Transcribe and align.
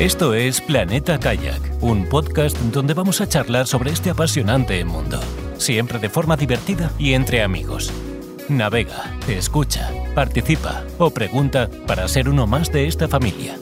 Esto 0.00 0.32
es 0.32 0.62
Planeta 0.62 1.20
Kayak, 1.20 1.60
un 1.82 2.06
podcast 2.06 2.56
donde 2.72 2.94
vamos 2.94 3.20
a 3.20 3.28
charlar 3.28 3.66
sobre 3.66 3.90
este 3.90 4.08
apasionante 4.08 4.82
mundo, 4.82 5.20
siempre 5.58 5.98
de 5.98 6.08
forma 6.08 6.38
divertida 6.38 6.90
y 6.98 7.12
entre 7.12 7.42
amigos. 7.42 7.92
Navega, 8.48 9.14
escucha, 9.28 9.90
participa 10.14 10.84
o 10.96 11.10
pregunta 11.10 11.68
para 11.86 12.08
ser 12.08 12.30
uno 12.30 12.46
más 12.46 12.72
de 12.72 12.86
esta 12.86 13.08
familia. 13.08 13.58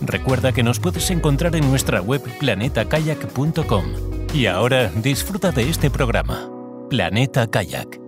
Recuerda 0.00 0.52
que 0.52 0.62
nos 0.62 0.78
puedes 0.78 1.10
encontrar 1.10 1.56
en 1.56 1.68
nuestra 1.68 2.00
web 2.00 2.22
planetakayak.com. 2.38 3.84
Y 4.32 4.46
ahora 4.46 4.92
disfruta 4.94 5.50
de 5.50 5.70
este 5.70 5.90
programa, 5.90 6.48
Planeta 6.88 7.50
Kayak. 7.50 8.03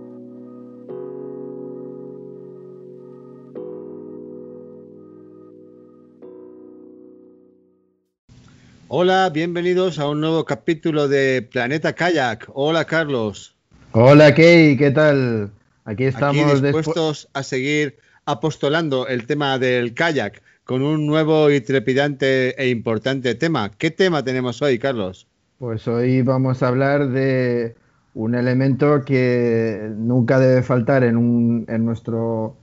Hola, 8.89 9.29
bienvenidos 9.33 9.99
a 9.99 10.07
un 10.07 10.21
nuevo 10.21 10.45
capítulo 10.45 11.09
de 11.09 11.41
Planeta 11.41 11.91
Kayak. 11.91 12.49
Hola, 12.53 12.85
Carlos. 12.85 13.53
Hola, 13.91 14.33
Key, 14.33 14.77
¿qué 14.77 14.91
tal? 14.91 15.51
Aquí 15.83 16.05
estamos 16.05 16.53
Aquí 16.53 16.61
dispuestos 16.61 17.27
a 17.33 17.43
seguir 17.43 17.97
apostolando 18.23 19.05
el 19.09 19.25
tema 19.25 19.59
del 19.59 19.93
kayak 19.93 20.41
con 20.63 20.83
un 20.83 21.05
nuevo 21.05 21.51
y 21.51 21.59
trepidante 21.59 22.55
e 22.61 22.69
importante 22.69 23.35
tema. 23.35 23.71
¿Qué 23.77 23.91
tema 23.91 24.23
tenemos 24.23 24.61
hoy, 24.61 24.79
Carlos? 24.79 25.27
Pues 25.59 25.85
hoy 25.89 26.21
vamos 26.21 26.63
a 26.63 26.69
hablar 26.69 27.09
de 27.09 27.75
un 28.13 28.35
elemento 28.35 29.03
que 29.03 29.91
nunca 29.97 30.39
debe 30.39 30.63
faltar 30.63 31.03
en, 31.03 31.17
un, 31.17 31.65
en, 31.67 31.83
nuestro, 31.83 32.55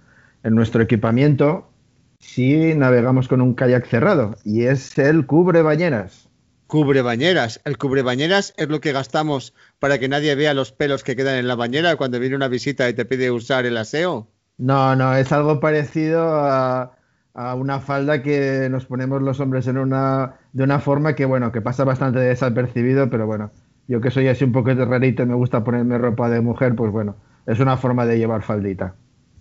en 0.43 0.55
nuestro 0.55 0.83
equipamiento 0.83 1.69
si 2.25 2.75
navegamos 2.75 3.29
con 3.29 3.41
un 3.41 3.55
kayak 3.55 3.87
cerrado 3.87 4.35
y 4.45 4.65
es 4.65 4.99
el 4.99 5.27
cubre 5.27 5.63
bañeras. 5.63 6.29
Cubre 6.67 7.03
bañeras. 7.03 7.61
El 7.65 7.77
cubre 7.77 8.03
bañeras 8.03 8.55
es 8.57 8.69
lo 8.69 8.81
que 8.81 8.93
gastamos 8.93 9.55
para 9.79 9.99
que 9.99 10.09
nadie 10.09 10.35
vea 10.35 10.55
los 10.55 10.73
pelos 10.73 11.05
que 11.05 11.17
quedan 11.17 11.37
en 11.37 11.47
la 11.47 11.55
bañera 11.55 11.97
cuando 11.97 12.19
viene 12.19 12.35
una 12.35 12.49
visita 12.49 12.89
y 12.89 12.95
te 12.95 13.05
pide 13.05 13.31
usar 13.31 13.67
el 13.67 13.77
aseo. 13.77 14.27
No, 14.57 14.97
no, 14.97 15.15
es 15.15 15.31
algo 15.33 15.61
parecido 15.61 16.25
a, 16.25 16.97
a 17.35 17.55
una 17.55 17.81
falda 17.81 18.23
que 18.23 18.69
nos 18.71 18.87
ponemos 18.87 19.21
los 19.23 19.39
hombres 19.41 19.67
en 19.67 19.79
una 19.79 20.37
de 20.53 20.65
una 20.65 20.81
forma 20.81 21.15
que 21.15 21.27
bueno, 21.27 21.53
que 21.53 21.61
pasa 21.61 21.85
bastante 21.85 22.21
desapercibido, 22.21 23.11
pero 23.11 23.27
bueno, 23.27 23.53
yo 23.87 24.01
que 24.01 24.11
soy 24.11 24.29
así 24.29 24.45
un 24.45 24.53
poco 24.53 24.73
rarito 24.75 25.23
y 25.23 25.27
me 25.27 25.35
gusta 25.35 25.63
ponerme 25.63 25.99
ropa 25.99 26.31
de 26.31 26.41
mujer, 26.41 26.75
pues 26.75 26.91
bueno, 26.91 27.17
es 27.47 27.61
una 27.61 27.77
forma 27.77 28.07
de 28.07 28.19
llevar 28.19 28.43
faldita. 28.43 28.97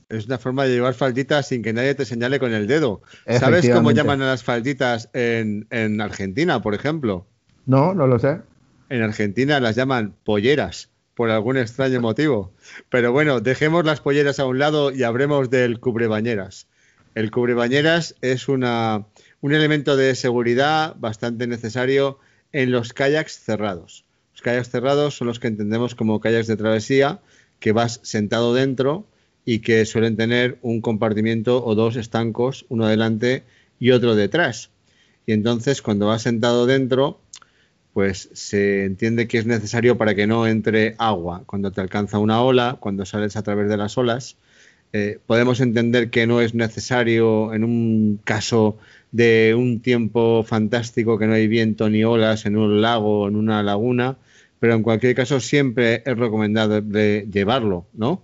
Es 0.09 0.25
una 0.25 0.37
forma 0.37 0.65
de 0.65 0.71
llevar 0.71 0.93
falditas 0.93 1.47
sin 1.47 1.61
que 1.61 1.73
nadie 1.73 1.95
te 1.95 2.05
señale 2.05 2.39
con 2.39 2.53
el 2.53 2.67
dedo. 2.67 3.01
¿Sabes 3.27 3.69
cómo 3.69 3.91
llaman 3.91 4.21
a 4.21 4.27
las 4.27 4.43
falditas 4.43 5.09
en, 5.13 5.67
en, 5.69 6.01
Argentina, 6.01 6.61
por 6.61 6.75
ejemplo? 6.75 7.25
No, 7.65 7.93
no 7.93 8.07
lo 8.07 8.19
sé. 8.19 8.41
En 8.89 9.01
Argentina 9.01 9.59
las 9.59 9.75
llaman 9.75 10.15
polleras, 10.23 10.89
por 11.15 11.29
algún 11.29 11.57
extraño 11.57 12.01
motivo. 12.01 12.53
Pero 12.89 13.11
bueno, 13.11 13.39
dejemos 13.39 13.85
las 13.85 14.01
polleras 14.01 14.39
a 14.39 14.45
un 14.45 14.59
lado 14.59 14.91
y 14.91 15.03
hablemos 15.03 15.49
del 15.49 15.79
cubrebañeras. 15.79 16.67
El 17.15 17.31
cubrebañeras 17.31 18.15
es 18.21 18.47
una, 18.47 19.05
un 19.41 19.53
elemento 19.53 19.95
de 19.95 20.15
seguridad 20.15 20.95
bastante 20.97 21.47
necesario 21.47 22.19
en 22.51 22.71
los 22.71 22.93
kayaks 22.93 23.39
cerrados. 23.39 24.05
Los 24.33 24.41
kayaks 24.41 24.69
cerrados 24.69 25.15
son 25.15 25.27
los 25.27 25.39
que 25.39 25.47
entendemos 25.47 25.95
como 25.95 26.19
kayaks 26.19 26.47
de 26.47 26.57
travesía, 26.57 27.21
que 27.59 27.71
vas 27.71 27.99
sentado 28.03 28.53
dentro 28.53 29.07
y 29.45 29.59
que 29.59 29.85
suelen 29.85 30.15
tener 30.15 30.57
un 30.61 30.81
compartimiento 30.81 31.63
o 31.65 31.75
dos 31.75 31.95
estancos, 31.95 32.65
uno 32.69 32.85
adelante 32.85 33.43
y 33.79 33.91
otro 33.91 34.15
detrás. 34.15 34.71
Y 35.25 35.33
entonces 35.33 35.81
cuando 35.81 36.07
vas 36.07 36.21
sentado 36.21 36.65
dentro, 36.65 37.19
pues 37.93 38.29
se 38.33 38.85
entiende 38.85 39.27
que 39.27 39.37
es 39.37 39.45
necesario 39.45 39.97
para 39.97 40.15
que 40.15 40.27
no 40.27 40.47
entre 40.47 40.95
agua 40.97 41.43
cuando 41.45 41.71
te 41.71 41.81
alcanza 41.81 42.17
una 42.17 42.41
ola, 42.41 42.77
cuando 42.79 43.05
sales 43.05 43.35
a 43.35 43.43
través 43.43 43.69
de 43.69 43.77
las 43.77 43.97
olas. 43.97 44.37
Eh, 44.93 45.19
podemos 45.25 45.59
entender 45.59 46.09
que 46.09 46.27
no 46.27 46.41
es 46.41 46.53
necesario 46.53 47.53
en 47.53 47.63
un 47.63 48.19
caso 48.23 48.77
de 49.11 49.55
un 49.57 49.79
tiempo 49.81 50.43
fantástico 50.43 51.17
que 51.17 51.27
no 51.27 51.33
hay 51.33 51.47
viento 51.47 51.89
ni 51.89 52.03
olas 52.03 52.45
en 52.45 52.57
un 52.57 52.81
lago 52.81 53.21
o 53.21 53.27
en 53.27 53.35
una 53.35 53.63
laguna, 53.63 54.17
pero 54.59 54.75
en 54.75 54.83
cualquier 54.83 55.15
caso 55.15 55.39
siempre 55.39 56.03
es 56.05 56.17
recomendado 56.17 56.79
llevarlo, 56.79 57.87
¿no? 57.93 58.23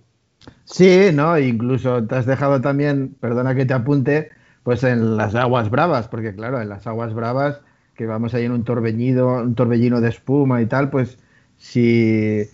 Sí, 0.72 1.10
¿no? 1.12 1.36
Incluso 1.38 2.04
te 2.06 2.14
has 2.14 2.26
dejado 2.26 2.60
también, 2.60 3.16
perdona 3.20 3.54
que 3.56 3.66
te 3.66 3.74
apunte, 3.74 4.30
pues 4.62 4.84
en 4.84 5.16
las 5.16 5.34
aguas 5.34 5.68
bravas, 5.68 6.06
porque 6.08 6.32
claro, 6.34 6.60
en 6.60 6.68
las 6.68 6.86
aguas 6.86 7.12
bravas, 7.12 7.60
que 7.96 8.06
vamos 8.06 8.34
ahí 8.34 8.44
en 8.44 8.52
un 8.52 8.64
torbellino, 8.64 9.42
un 9.42 9.54
torbellino 9.56 10.00
de 10.00 10.10
espuma 10.10 10.62
y 10.62 10.66
tal, 10.66 10.88
pues 10.90 11.18
si, 11.58 12.44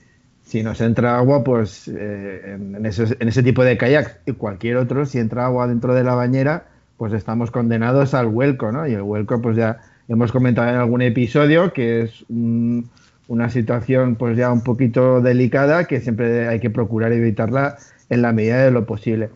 si 0.42 0.62
nos 0.62 0.80
entra 0.80 1.18
agua, 1.18 1.44
pues 1.44 1.88
eh, 1.88 2.54
en, 2.54 2.86
ese, 2.86 3.16
en, 3.20 3.28
ese, 3.28 3.42
tipo 3.42 3.62
de 3.62 3.76
kayak 3.76 4.22
y 4.24 4.32
cualquier 4.32 4.78
otro, 4.78 5.04
si 5.04 5.18
entra 5.18 5.44
agua 5.44 5.68
dentro 5.68 5.94
de 5.94 6.02
la 6.02 6.14
bañera, 6.14 6.68
pues 6.96 7.12
estamos 7.12 7.50
condenados 7.50 8.14
al 8.14 8.28
vuelco, 8.28 8.72
¿no? 8.72 8.86
Y 8.88 8.94
el 8.94 9.02
vuelco, 9.02 9.42
pues 9.42 9.58
ya 9.58 9.80
hemos 10.08 10.32
comentado 10.32 10.70
en 10.70 10.76
algún 10.76 11.02
episodio 11.02 11.72
que 11.72 12.02
es 12.02 12.24
un 12.30 12.88
una 13.28 13.50
situación 13.50 14.16
pues 14.16 14.36
ya 14.36 14.52
un 14.52 14.62
poquito 14.62 15.20
delicada 15.20 15.86
que 15.86 16.00
siempre 16.00 16.48
hay 16.48 16.60
que 16.60 16.70
procurar 16.70 17.12
evitarla 17.12 17.76
en 18.08 18.22
la 18.22 18.32
medida 18.32 18.64
de 18.64 18.70
lo 18.70 18.86
posible. 18.86 19.30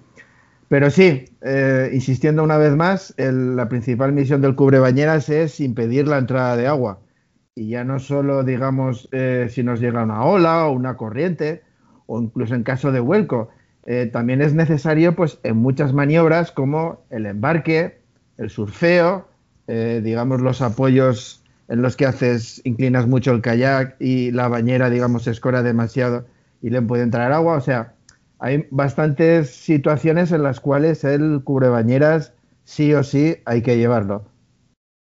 Pero 0.71 0.89
sí, 0.91 1.25
eh, 1.43 1.91
insistiendo 1.93 2.45
una 2.45 2.57
vez 2.57 2.77
más, 2.77 3.13
la 3.17 3.69
principal 3.69 4.13
misión 4.13 4.41
del 4.41 4.55
cubrebañeras 4.55 5.29
es 5.29 5.59
impedir 5.59 6.07
la 6.07 6.19
entrada 6.19 6.57
de 6.57 6.69
agua. 6.69 7.01
Y 7.57 7.71
ya 7.71 7.83
no 7.83 7.99
solo, 7.99 8.45
digamos, 8.45 9.09
eh, 9.11 9.49
si 9.51 9.65
nos 9.65 9.81
llega 9.81 10.05
una 10.05 10.25
ola 10.25 10.69
o 10.69 10.73
una 10.73 10.97
corriente, 10.97 11.63
o 12.07 12.23
incluso 12.23 12.55
en 12.55 12.63
caso 12.63 12.93
de 12.93 13.01
vuelco, 13.01 13.49
eh, 13.85 14.09
también 14.13 14.43
es 14.43 14.55
necesario, 14.55 15.17
pues, 15.17 15.41
en 15.43 15.57
muchas 15.57 15.93
maniobras 15.93 16.53
como 16.53 17.05
el 17.11 17.27
embarque, 17.27 17.99
el 18.39 18.49
surfeo, 18.49 19.29
digamos, 19.67 20.41
los 20.41 20.63
apoyos 20.63 21.45
en 21.69 21.83
los 21.83 21.97
que 21.97 22.05
haces, 22.05 22.61
inclinas 22.65 23.07
mucho 23.07 23.31
el 23.31 23.41
kayak 23.41 23.95
y 24.01 24.33
la 24.33 24.49
bañera, 24.49 24.91
digamos, 24.91 25.23
se 25.23 25.31
escora 25.31 25.63
demasiado 25.63 26.27
y 26.61 26.71
le 26.71 26.83
puede 26.83 27.05
entrar 27.05 27.31
agua. 27.31 27.57
O 27.57 27.61
sea, 27.61 27.95
hay 28.41 28.67
bastantes 28.71 29.51
situaciones 29.51 30.33
en 30.33 30.43
las 30.43 30.61
cuales 30.61 31.05
el 31.05 31.43
cubrebañeras 31.45 32.33
sí 32.65 32.95
o 32.95 33.05
sí 33.05 33.37
hay 33.45 33.63
que 33.63 33.77
llevarlo. 33.77 34.25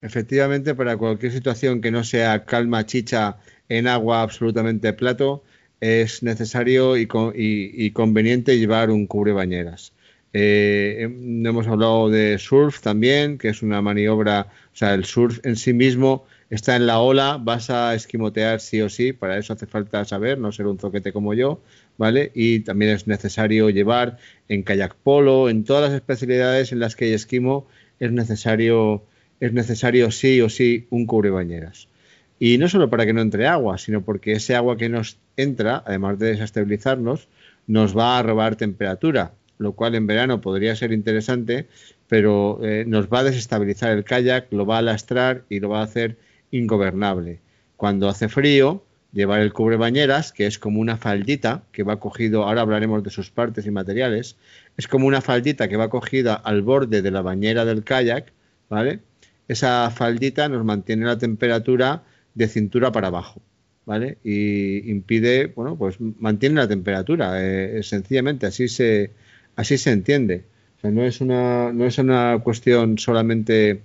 Efectivamente, 0.02 0.74
para 0.74 0.96
cualquier 0.96 1.32
situación 1.32 1.80
que 1.80 1.90
no 1.90 2.04
sea 2.04 2.44
calma, 2.44 2.86
chicha 2.86 3.38
en 3.68 3.86
agua 3.86 4.22
absolutamente 4.22 4.92
plato, 4.92 5.42
es 5.80 6.22
necesario 6.22 6.96
y, 6.96 7.08
y, 7.34 7.90
conveniente 7.92 8.58
llevar 8.58 8.90
un 8.90 9.06
cubrebañeras. 9.06 9.92
Eh, 10.32 11.02
hemos 11.02 11.66
hablado 11.66 12.08
de 12.08 12.38
surf 12.38 12.80
también, 12.80 13.38
que 13.38 13.48
es 13.48 13.62
una 13.62 13.82
maniobra, 13.82 14.48
o 14.72 14.76
sea, 14.76 14.94
el 14.94 15.04
surf 15.04 15.40
en 15.44 15.56
sí 15.56 15.72
mismo 15.72 16.24
está 16.50 16.76
en 16.76 16.86
la 16.86 17.00
ola, 17.00 17.38
vas 17.40 17.70
a 17.70 17.94
esquimotear 17.94 18.60
sí 18.60 18.80
o 18.80 18.88
sí, 18.88 19.12
para 19.12 19.38
eso 19.38 19.52
hace 19.52 19.66
falta 19.66 20.04
saber, 20.04 20.38
no 20.38 20.52
ser 20.52 20.66
un 20.66 20.78
zoquete 20.78 21.12
como 21.12 21.34
yo, 21.34 21.62
¿vale? 22.00 22.32
Y 22.34 22.60
también 22.60 22.92
es 22.92 23.06
necesario 23.06 23.68
llevar 23.68 24.16
en 24.48 24.62
kayak 24.62 24.94
polo, 24.94 25.50
en 25.50 25.64
todas 25.64 25.82
las 25.90 25.92
especialidades 25.92 26.72
en 26.72 26.78
las 26.78 26.96
que 26.96 27.04
hay 27.04 27.12
esquimo, 27.12 27.66
es 27.98 28.10
necesario, 28.10 29.04
es 29.38 29.52
necesario 29.52 30.10
sí 30.10 30.40
o 30.40 30.48
sí 30.48 30.86
un 30.88 31.04
cubrebañeras. 31.04 31.88
Y 32.38 32.56
no 32.56 32.70
solo 32.70 32.88
para 32.88 33.04
que 33.04 33.12
no 33.12 33.20
entre 33.20 33.46
agua, 33.46 33.76
sino 33.76 34.00
porque 34.00 34.32
ese 34.32 34.56
agua 34.56 34.78
que 34.78 34.88
nos 34.88 35.18
entra, 35.36 35.82
además 35.86 36.18
de 36.18 36.28
desestabilizarnos, 36.28 37.28
nos 37.66 37.94
va 37.94 38.18
a 38.18 38.22
robar 38.22 38.56
temperatura, 38.56 39.34
lo 39.58 39.72
cual 39.72 39.94
en 39.94 40.06
verano 40.06 40.40
podría 40.40 40.74
ser 40.76 40.92
interesante, 40.92 41.66
pero 42.08 42.60
eh, 42.62 42.84
nos 42.86 43.08
va 43.08 43.18
a 43.18 43.24
desestabilizar 43.24 43.90
el 43.90 44.04
kayak, 44.04 44.50
lo 44.52 44.64
va 44.64 44.78
a 44.78 44.82
lastrar 44.82 45.44
y 45.50 45.60
lo 45.60 45.68
va 45.68 45.80
a 45.80 45.84
hacer 45.84 46.16
ingobernable. 46.50 47.40
Cuando 47.76 48.08
hace 48.08 48.30
frío, 48.30 48.82
llevar 49.12 49.40
el 49.40 49.52
cubrebañeras, 49.52 50.32
que 50.32 50.46
es 50.46 50.58
como 50.58 50.80
una 50.80 50.96
faldita 50.96 51.64
que 51.72 51.82
va 51.82 51.98
cogido, 51.98 52.44
ahora 52.44 52.62
hablaremos 52.62 53.02
de 53.02 53.10
sus 53.10 53.30
partes 53.30 53.66
y 53.66 53.70
materiales, 53.70 54.36
es 54.76 54.88
como 54.88 55.06
una 55.06 55.20
faldita 55.20 55.68
que 55.68 55.76
va 55.76 55.90
cogida 55.90 56.34
al 56.34 56.62
borde 56.62 57.02
de 57.02 57.10
la 57.10 57.22
bañera 57.22 57.64
del 57.64 57.84
kayak, 57.84 58.32
¿vale? 58.68 59.00
Esa 59.48 59.90
faldita 59.90 60.48
nos 60.48 60.64
mantiene 60.64 61.06
la 61.06 61.18
temperatura 61.18 62.04
de 62.34 62.48
cintura 62.48 62.92
para 62.92 63.08
abajo, 63.08 63.42
¿vale? 63.84 64.18
Y 64.22 64.90
impide, 64.90 65.46
bueno, 65.46 65.76
pues 65.76 65.96
mantiene 66.00 66.56
la 66.56 66.68
temperatura, 66.68 67.42
eh, 67.42 67.82
sencillamente, 67.82 68.46
así 68.46 68.68
se, 68.68 69.10
así 69.56 69.76
se 69.76 69.90
entiende. 69.90 70.44
O 70.78 70.80
sea, 70.80 70.90
no 70.90 71.04
es 71.04 71.20
una, 71.20 71.72
no 71.72 71.84
es 71.84 71.98
una 71.98 72.38
cuestión 72.42 72.96
solamente 72.96 73.82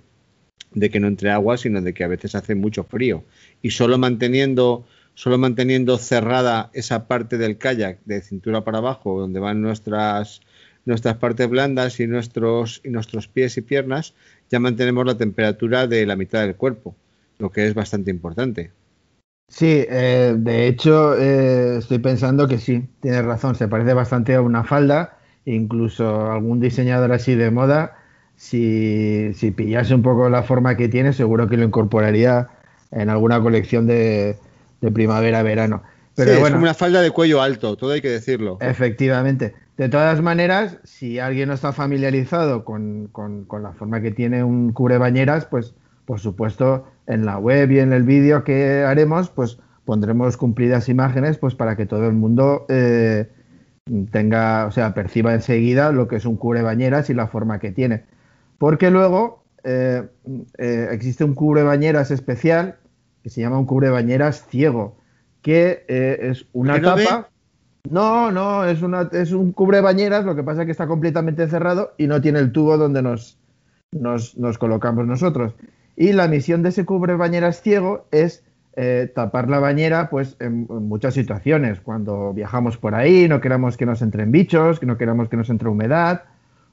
de 0.72 0.90
que 0.90 1.00
no 1.00 1.08
entre 1.08 1.30
agua, 1.30 1.56
sino 1.56 1.80
de 1.82 1.94
que 1.94 2.04
a 2.04 2.08
veces 2.08 2.34
hace 2.34 2.54
mucho 2.54 2.84
frío. 2.84 3.24
Y 3.62 3.70
solo 3.70 3.98
manteniendo, 3.98 4.86
solo 5.16 5.38
manteniendo 5.38 5.96
cerrada 5.96 6.70
esa 6.74 7.08
parte 7.08 7.38
del 7.38 7.56
kayak 7.56 7.98
de 8.04 8.20
cintura 8.20 8.64
para 8.64 8.78
abajo, 8.78 9.18
donde 9.18 9.40
van 9.40 9.62
nuestras, 9.62 10.42
nuestras 10.84 11.16
partes 11.16 11.48
blandas 11.48 11.98
y 12.00 12.06
nuestros, 12.06 12.82
y 12.84 12.90
nuestros 12.90 13.26
pies 13.26 13.56
y 13.56 13.62
piernas, 13.62 14.14
ya 14.50 14.60
mantenemos 14.60 15.06
la 15.06 15.16
temperatura 15.16 15.86
de 15.86 16.04
la 16.04 16.16
mitad 16.16 16.42
del 16.42 16.54
cuerpo, 16.54 16.94
lo 17.38 17.50
que 17.50 17.66
es 17.66 17.74
bastante 17.74 18.10
importante. 18.10 18.72
Sí, 19.48 19.86
eh, 19.88 20.34
de 20.36 20.68
hecho 20.68 21.16
eh, 21.16 21.78
estoy 21.78 21.98
pensando 21.98 22.46
que 22.46 22.58
sí, 22.58 22.86
tienes 23.00 23.24
razón, 23.24 23.54
se 23.54 23.68
parece 23.68 23.94
bastante 23.94 24.34
a 24.34 24.42
una 24.42 24.64
falda, 24.64 25.16
incluso 25.46 26.30
algún 26.30 26.60
diseñador 26.60 27.12
así 27.12 27.34
de 27.34 27.50
moda, 27.50 27.96
si, 28.36 29.32
si 29.32 29.50
pillase 29.50 29.94
un 29.94 30.02
poco 30.02 30.28
la 30.28 30.42
forma 30.42 30.76
que 30.76 30.90
tiene, 30.90 31.14
seguro 31.14 31.48
que 31.48 31.56
lo 31.56 31.64
incorporaría 31.64 32.48
en 32.90 33.08
alguna 33.08 33.40
colección 33.40 33.86
de, 33.86 34.36
primavera-verano. 34.80 35.82
Pero 36.14 36.32
sí, 36.32 36.38
es 36.38 36.50
como 36.50 36.62
una 36.62 36.74
falda 36.74 37.02
de 37.02 37.10
cuello 37.10 37.42
alto, 37.42 37.76
todo 37.76 37.92
hay 37.92 38.00
que 38.00 38.10
decirlo. 38.10 38.58
Efectivamente. 38.60 39.54
De 39.76 39.90
todas 39.90 40.22
maneras, 40.22 40.78
si 40.84 41.18
alguien 41.18 41.48
no 41.48 41.54
está 41.54 41.72
familiarizado 41.72 42.64
con, 42.64 43.08
con 43.12 43.62
la 43.62 43.72
forma 43.72 44.00
que 44.00 44.10
tiene 44.10 44.42
un 44.42 44.72
cubre 44.72 44.96
bañeras, 44.96 45.44
pues 45.44 45.74
por 46.06 46.20
supuesto 46.20 46.86
en 47.06 47.26
la 47.26 47.38
web 47.38 47.70
y 47.70 47.80
en 47.80 47.92
el 47.92 48.04
vídeo 48.04 48.44
que 48.44 48.84
haremos, 48.84 49.28
pues 49.28 49.58
pondremos 49.84 50.36
cumplidas 50.36 50.88
imágenes 50.88 51.38
pues 51.38 51.54
para 51.54 51.76
que 51.76 51.86
todo 51.86 52.06
el 52.06 52.14
mundo 52.14 52.64
eh, 52.68 53.28
tenga, 54.10 54.66
o 54.66 54.70
sea, 54.70 54.94
perciba 54.94 55.34
enseguida 55.34 55.92
lo 55.92 56.08
que 56.08 56.16
es 56.16 56.24
un 56.24 56.36
cubre 56.36 56.62
bañeras 56.62 57.10
y 57.10 57.14
la 57.14 57.28
forma 57.28 57.58
que 57.58 57.72
tiene. 57.72 58.04
Porque 58.58 58.90
luego 58.90 59.44
eh, 59.64 60.04
eh, 60.58 60.88
existe 60.90 61.24
un 61.24 61.34
cubre 61.34 61.62
bañeras 61.62 62.10
especial 62.10 62.76
que 63.26 63.30
se 63.30 63.40
llama 63.40 63.58
un 63.58 63.66
cubre 63.66 63.90
bañeras 63.90 64.46
ciego, 64.46 64.94
que 65.42 65.84
es 65.88 66.46
una 66.52 66.80
tapa. 66.80 67.28
No, 67.90 68.30
no, 68.30 68.64
es, 68.64 68.82
una, 68.82 69.10
es 69.10 69.32
un 69.32 69.50
cubre 69.50 69.80
bañeras, 69.80 70.24
lo 70.24 70.36
que 70.36 70.44
pasa 70.44 70.60
es 70.60 70.66
que 70.66 70.70
está 70.70 70.86
completamente 70.86 71.48
cerrado 71.48 71.92
y 71.98 72.06
no 72.06 72.20
tiene 72.20 72.38
el 72.38 72.52
tubo 72.52 72.78
donde 72.78 73.02
nos, 73.02 73.36
nos, 73.90 74.38
nos 74.38 74.58
colocamos 74.58 75.08
nosotros. 75.08 75.54
Y 75.96 76.12
la 76.12 76.28
misión 76.28 76.62
de 76.62 76.68
ese 76.68 76.84
cubre 76.84 77.16
bañeras 77.16 77.62
ciego 77.62 78.06
es 78.12 78.44
eh, 78.76 79.10
tapar 79.12 79.50
la 79.50 79.58
bañera 79.58 80.08
pues 80.08 80.36
en, 80.38 80.68
muchas 80.68 81.14
situaciones, 81.14 81.80
cuando 81.80 82.32
viajamos 82.32 82.76
por 82.76 82.94
ahí, 82.94 83.26
no 83.26 83.40
queramos 83.40 83.76
que 83.76 83.86
nos 83.86 84.02
entren 84.02 84.30
bichos, 84.30 84.78
que 84.78 84.86
no 84.86 84.96
queramos 84.96 85.28
que 85.28 85.36
nos 85.36 85.50
entre 85.50 85.68
humedad, 85.68 86.26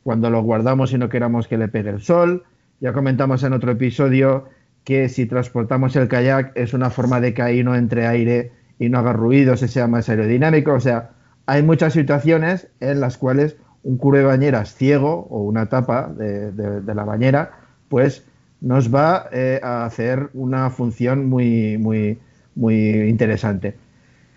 cuando 0.03 0.29
lo 0.29 0.43
guardamos 0.43 0.93
y 0.93 0.99
no 0.99 1.09
queramos 1.09 1.47
que 1.47 1.57
le 1.57 1.67
pegue 1.67 1.89
el 1.89 2.01
sol. 2.01 2.43
Ya 2.79 2.93
comentamos 2.93 3.41
en 3.41 3.53
otro 3.53 3.71
episodio 3.71 4.45
que 4.83 5.09
si 5.09 5.25
transportamos 5.25 5.95
el 5.95 6.07
kayak 6.07 6.51
es 6.55 6.73
una 6.73 6.89
forma 6.89 7.21
de 7.21 7.33
que 7.33 7.41
ahí 7.41 7.63
no 7.63 7.75
entre 7.75 8.07
aire 8.07 8.51
y 8.79 8.89
no 8.89 8.99
haga 8.99 9.13
ruido, 9.13 9.55
se 9.57 9.67
sea 9.67 9.87
más 9.87 10.09
aerodinámico. 10.09 10.73
O 10.73 10.79
sea, 10.79 11.11
hay 11.45 11.63
muchas 11.63 11.93
situaciones 11.93 12.67
en 12.79 12.99
las 12.99 13.17
cuales 13.17 13.55
un 13.83 13.97
cubre 13.97 14.23
bañeras 14.23 14.75
ciego 14.75 15.27
o 15.29 15.43
una 15.43 15.67
tapa 15.67 16.07
de, 16.07 16.51
de 16.51 16.95
la 16.95 17.03
bañera, 17.03 17.51
pues 17.89 18.23
nos 18.63 18.93
va 18.93 19.29
eh, 19.33 19.59
a 19.61 19.85
hacer 19.85 20.29
una 20.33 20.69
función 20.69 21.27
muy, 21.27 21.77
muy, 21.77 22.17
muy 22.55 23.09
interesante. 23.09 23.75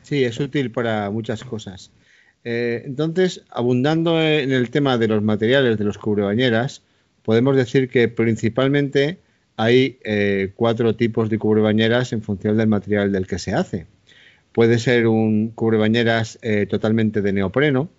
Sí, 0.02 0.25
es 0.25 0.38
útil 0.40 0.72
para 0.72 1.10
muchas 1.10 1.44
cosas. 1.44 1.92
Eh, 2.42 2.82
entonces, 2.84 3.44
abundando 3.50 4.20
en 4.20 4.50
el 4.50 4.70
tema 4.70 4.99
de 4.99 5.08
los 5.08 5.22
materiales 5.22 5.78
de 5.78 5.84
los 5.84 5.96
cubrebañeras, 5.96 6.82
podemos 7.22 7.56
decir 7.56 7.88
que 7.88 8.08
principalmente 8.08 9.19
hay 9.56 9.98
eh, 10.04 10.52
cuatro 10.54 10.96
tipos 10.96 11.30
de 11.30 11.38
cubrebañeras 11.38 12.12
en 12.12 12.22
función 12.22 12.56
del 12.56 12.68
material 12.68 13.12
del 13.12 13.26
que 13.26 13.38
se 13.38 13.54
hace. 13.54 13.86
Puede 14.52 14.78
ser 14.78 15.06
un 15.06 15.50
cubrebañeras 15.50 16.38
totalmente 16.70 17.20
de 17.20 17.32
neopreno, 17.34 17.90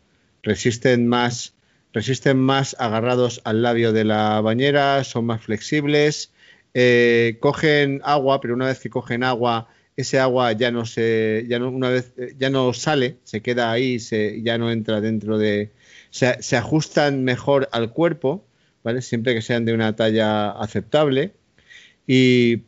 resisten 0.42 1.08
más 1.08 1.54
resisten 1.98 2.38
más 2.38 2.76
agarrados 2.80 3.42
al 3.44 3.62
labio 3.64 3.92
de 3.92 4.04
la 4.04 4.40
bañera, 4.42 5.04
son 5.04 5.26
más 5.26 5.42
flexibles, 5.42 6.32
eh, 6.74 7.38
cogen 7.40 8.02
agua, 8.04 8.40
pero 8.42 8.54
una 8.54 8.68
vez 8.68 8.80
que 8.80 8.90
cogen 8.90 9.24
agua, 9.24 9.68
ese 9.96 10.20
agua 10.20 10.52
ya 10.52 10.70
no 10.72 10.86
se, 10.86 11.46
ya 11.48 11.58
no, 11.58 11.70
una 11.70 11.90
vez, 11.90 12.14
eh, 12.18 12.36
ya 12.38 12.50
no 12.52 12.72
sale, 12.74 13.18
se 13.24 13.42
queda 13.42 13.72
ahí, 13.72 14.00
se, 14.00 14.42
ya 14.44 14.58
no 14.60 14.70
entra 14.72 15.02
dentro 15.02 15.38
de, 15.40 15.72
se, 16.12 16.42
se, 16.44 16.56
ajustan 16.56 17.24
mejor 17.24 17.68
al 17.72 17.92
cuerpo, 17.92 18.46
¿vale? 18.84 19.02
Siempre 19.02 19.34
que 19.34 19.42
sean 19.42 19.66
de 19.66 19.74
una 19.74 19.96
talla 19.96 20.52
aceptable 20.52 21.34
y, 22.08 22.64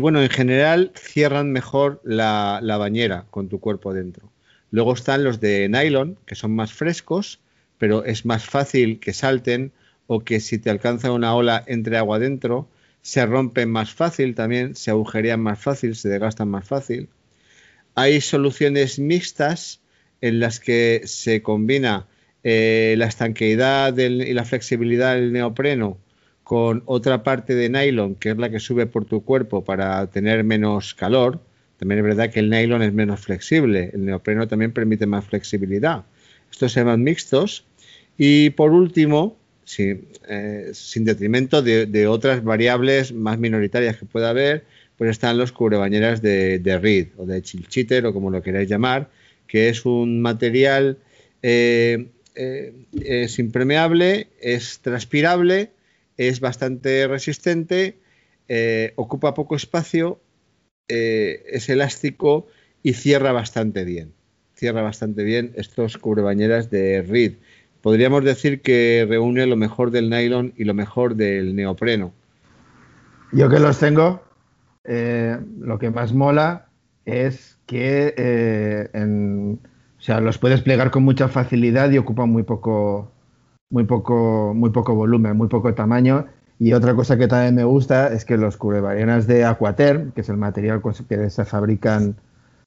bueno, 0.00 0.22
en 0.22 0.30
general 0.30 0.92
cierran 0.96 1.52
mejor 1.52 2.00
la, 2.04 2.58
la 2.62 2.78
bañera 2.78 3.26
con 3.30 3.48
tu 3.48 3.60
cuerpo 3.60 3.94
dentro. 3.94 4.32
Luego 4.70 4.94
están 4.94 5.22
los 5.22 5.38
de 5.40 5.68
nylon, 5.68 6.16
que 6.26 6.34
son 6.34 6.56
más 6.56 6.72
frescos 6.72 7.40
pero 7.78 8.04
es 8.04 8.24
más 8.24 8.44
fácil 8.44 9.00
que 9.00 9.12
salten 9.12 9.72
o 10.06 10.24
que 10.24 10.40
si 10.40 10.58
te 10.58 10.70
alcanza 10.70 11.12
una 11.12 11.34
ola 11.34 11.62
entre 11.66 11.96
agua 11.96 12.18
dentro, 12.18 12.68
se 13.02 13.24
rompen 13.26 13.70
más 13.70 13.92
fácil 13.92 14.34
también, 14.34 14.74
se 14.74 14.90
agujerean 14.90 15.40
más 15.40 15.58
fácil, 15.58 15.94
se 15.94 16.08
desgastan 16.08 16.48
más 16.48 16.66
fácil. 16.66 17.08
Hay 17.94 18.20
soluciones 18.20 18.98
mixtas 18.98 19.80
en 20.20 20.40
las 20.40 20.60
que 20.60 21.02
se 21.04 21.42
combina 21.42 22.06
eh, 22.42 22.94
la 22.98 23.06
estanqueidad 23.06 23.96
y 23.96 24.32
la 24.32 24.44
flexibilidad 24.44 25.14
del 25.14 25.32
neopreno 25.32 25.98
con 26.44 26.82
otra 26.86 27.22
parte 27.22 27.54
de 27.54 27.70
nylon, 27.70 28.14
que 28.14 28.30
es 28.30 28.36
la 28.36 28.50
que 28.50 28.60
sube 28.60 28.86
por 28.86 29.06
tu 29.06 29.24
cuerpo 29.24 29.64
para 29.64 30.06
tener 30.08 30.44
menos 30.44 30.94
calor. 30.94 31.40
También 31.78 31.98
es 31.98 32.04
verdad 32.04 32.30
que 32.30 32.40
el 32.40 32.50
nylon 32.50 32.82
es 32.82 32.92
menos 32.92 33.20
flexible, 33.20 33.90
el 33.92 34.04
neopreno 34.04 34.46
también 34.46 34.72
permite 34.72 35.06
más 35.06 35.24
flexibilidad. 35.24 36.04
Estos 36.50 36.72
se 36.72 36.80
llaman 36.80 37.02
mixtos. 37.02 37.64
Y 38.16 38.50
por 38.50 38.70
último, 38.70 39.36
eh, 39.78 40.70
sin 40.72 41.04
detrimento 41.04 41.62
de, 41.62 42.06
otras 42.06 42.44
variables 42.44 43.12
más 43.12 43.38
minoritarias 43.38 43.96
que 43.96 44.06
pueda 44.06 44.30
haber, 44.30 44.64
pues 44.96 45.10
están 45.10 45.38
los 45.38 45.50
cubrebañeras 45.50 46.22
de, 46.22 46.60
de 46.60 46.78
Reed 46.78 47.08
o 47.16 47.26
de 47.26 47.42
Chilchiter 47.42 48.06
o 48.06 48.12
como 48.12 48.30
lo 48.30 48.42
queráis 48.42 48.68
llamar, 48.68 49.10
que 49.48 49.68
es 49.68 49.84
un 49.84 50.20
material, 50.20 50.98
eh, 51.42 52.06
eh, 52.34 52.72
es 53.02 53.38
impermeable, 53.38 54.28
es 54.40 54.78
transpirable, 54.80 55.70
es 56.16 56.40
bastante 56.40 57.06
resistente, 57.08 57.98
ocupa 58.96 59.34
poco 59.34 59.56
espacio, 59.56 60.20
es 60.88 61.68
elástico 61.68 62.46
y 62.82 62.92
cierra 62.92 63.32
bastante 63.32 63.84
bien 63.84 64.12
cierra 64.54 64.82
bastante 64.82 65.24
bien 65.24 65.52
estos 65.56 65.98
cubrebañeras 65.98 66.70
de 66.70 67.02
Reed. 67.02 67.34
Podríamos 67.82 68.24
decir 68.24 68.62
que 68.62 69.04
reúne 69.08 69.46
lo 69.46 69.56
mejor 69.56 69.90
del 69.90 70.08
nylon 70.08 70.54
y 70.56 70.64
lo 70.64 70.74
mejor 70.74 71.16
del 71.16 71.54
neopreno. 71.54 72.12
Yo 73.32 73.48
que 73.50 73.58
los 73.58 73.78
tengo, 73.78 74.22
eh, 74.84 75.38
lo 75.58 75.78
que 75.78 75.90
más 75.90 76.14
mola 76.14 76.68
es 77.04 77.58
que 77.66 78.14
eh, 78.16 78.88
o 78.94 80.00
sea, 80.00 80.20
los 80.20 80.38
puedes 80.38 80.62
plegar 80.62 80.90
con 80.90 81.02
mucha 81.02 81.28
facilidad 81.28 81.90
y 81.90 81.98
ocupan 81.98 82.30
muy 82.30 82.44
poco, 82.44 83.12
muy 83.74 83.84
poco, 83.84 84.52
muy 84.54 84.70
poco 84.70 84.94
volumen, 84.94 85.36
muy 85.36 85.48
poco 85.48 85.74
tamaño. 85.74 86.26
Y 86.60 86.74
otra 86.74 86.94
cosa 86.94 87.18
que 87.18 87.26
también 87.26 87.56
me 87.56 87.64
gusta 87.64 88.06
es 88.06 88.24
que 88.24 88.36
los 88.36 88.56
cubrebañeras 88.56 89.26
de 89.26 89.44
Aquaterm, 89.44 90.12
que 90.12 90.20
es 90.20 90.28
el 90.28 90.36
material 90.36 90.80
con 90.80 90.94
que 90.94 91.28
se 91.28 91.44
fabrican 91.44 92.14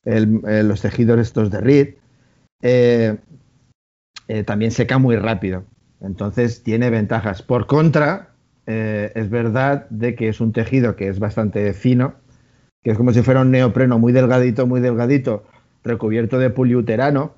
eh, 0.03 0.63
los 0.65 0.81
tejidos 0.81 1.17
estos 1.19 1.49
de 1.49 1.61
Reed, 1.61 1.87
eh, 2.61 3.15
eh, 4.27 4.43
también 4.43 4.71
seca 4.71 4.97
muy 4.97 5.15
rápido. 5.15 5.63
Entonces 6.01 6.61
tiene 6.61 6.89
ventajas. 6.89 7.41
Por 7.41 7.67
contra, 7.67 8.33
es 8.65 9.29
verdad 9.29 9.89
de 9.89 10.13
que 10.13 10.27
es 10.27 10.41
un 10.41 10.51
tejido 10.51 10.97
que 10.97 11.07
es 11.07 11.19
bastante 11.19 11.71
fino, 11.73 12.15
que 12.83 12.91
es 12.91 12.97
como 12.97 13.13
si 13.13 13.21
fuera 13.21 13.43
un 13.43 13.51
neopreno 13.51 13.97
muy 13.97 14.11
delgadito, 14.11 14.67
muy 14.67 14.81
delgadito, 14.81 15.45
recubierto 15.85 16.37
de 16.37 16.49
poliuterano. 16.49 17.31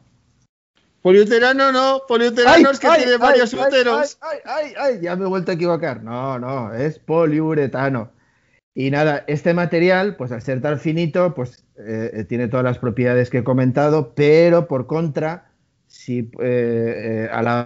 Poliuterano 1.01 1.71
no, 1.71 2.01
poliuterano 2.07 2.71
es 2.71 2.79
que 2.79 2.89
tiene 2.97 3.17
varios 3.17 3.53
úteros. 3.53 4.17
Ay, 4.21 4.39
ay, 4.45 4.73
ay, 4.77 5.01
ya 5.01 5.15
me 5.15 5.25
he 5.25 5.27
vuelto 5.27 5.51
a 5.51 5.53
equivocar. 5.55 6.03
No, 6.03 6.37
no, 6.39 6.73
es 6.73 6.99
poliuretano. 6.99 8.11
Y 8.73 8.91
nada, 8.91 9.23
este 9.27 9.53
material, 9.53 10.15
pues 10.15 10.31
al 10.31 10.41
ser 10.41 10.61
tan 10.61 10.79
finito, 10.79 11.33
pues 11.33 11.65
eh, 11.77 12.25
tiene 12.27 12.47
todas 12.47 12.63
las 12.63 12.79
propiedades 12.79 13.29
que 13.29 13.39
he 13.39 13.43
comentado, 13.43 14.13
pero 14.13 14.67
por 14.67 14.87
contra, 14.87 15.51
si 15.87 16.19
eh, 16.19 17.27
eh, 17.27 17.29
a 17.31 17.41
la 17.41 17.65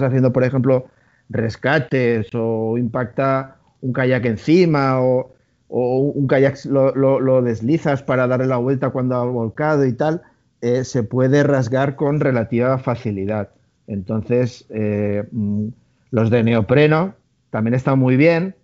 haciendo, 0.00 0.32
por 0.32 0.44
ejemplo, 0.44 0.86
rescates 1.28 2.28
o 2.34 2.76
impacta 2.78 3.58
un 3.80 3.92
kayak 3.92 4.24
encima 4.26 5.00
o, 5.00 5.34
un 5.68 6.26
kayak 6.26 6.64
lo, 6.66 7.42
deslizas 7.42 8.02
para 8.02 8.26
darle 8.26 8.46
la 8.46 8.58
vuelta 8.58 8.90
cuando 8.90 9.16
ha 9.16 9.24
volcado 9.24 9.86
y 9.86 9.92
tal, 9.94 10.22
se 10.62 11.02
puede 11.02 11.42
rasgar 11.42 11.96
con 11.96 12.20
relativa 12.20 12.78
facilidad. 12.78 13.50
Entonces, 13.86 14.66
mm, 14.70 15.68
los 16.10 16.30
de 16.30 16.44
neopreno 16.44 17.14
también 17.50 17.74
están 17.74 17.98
muy 17.98 18.16
bien, 18.16 18.54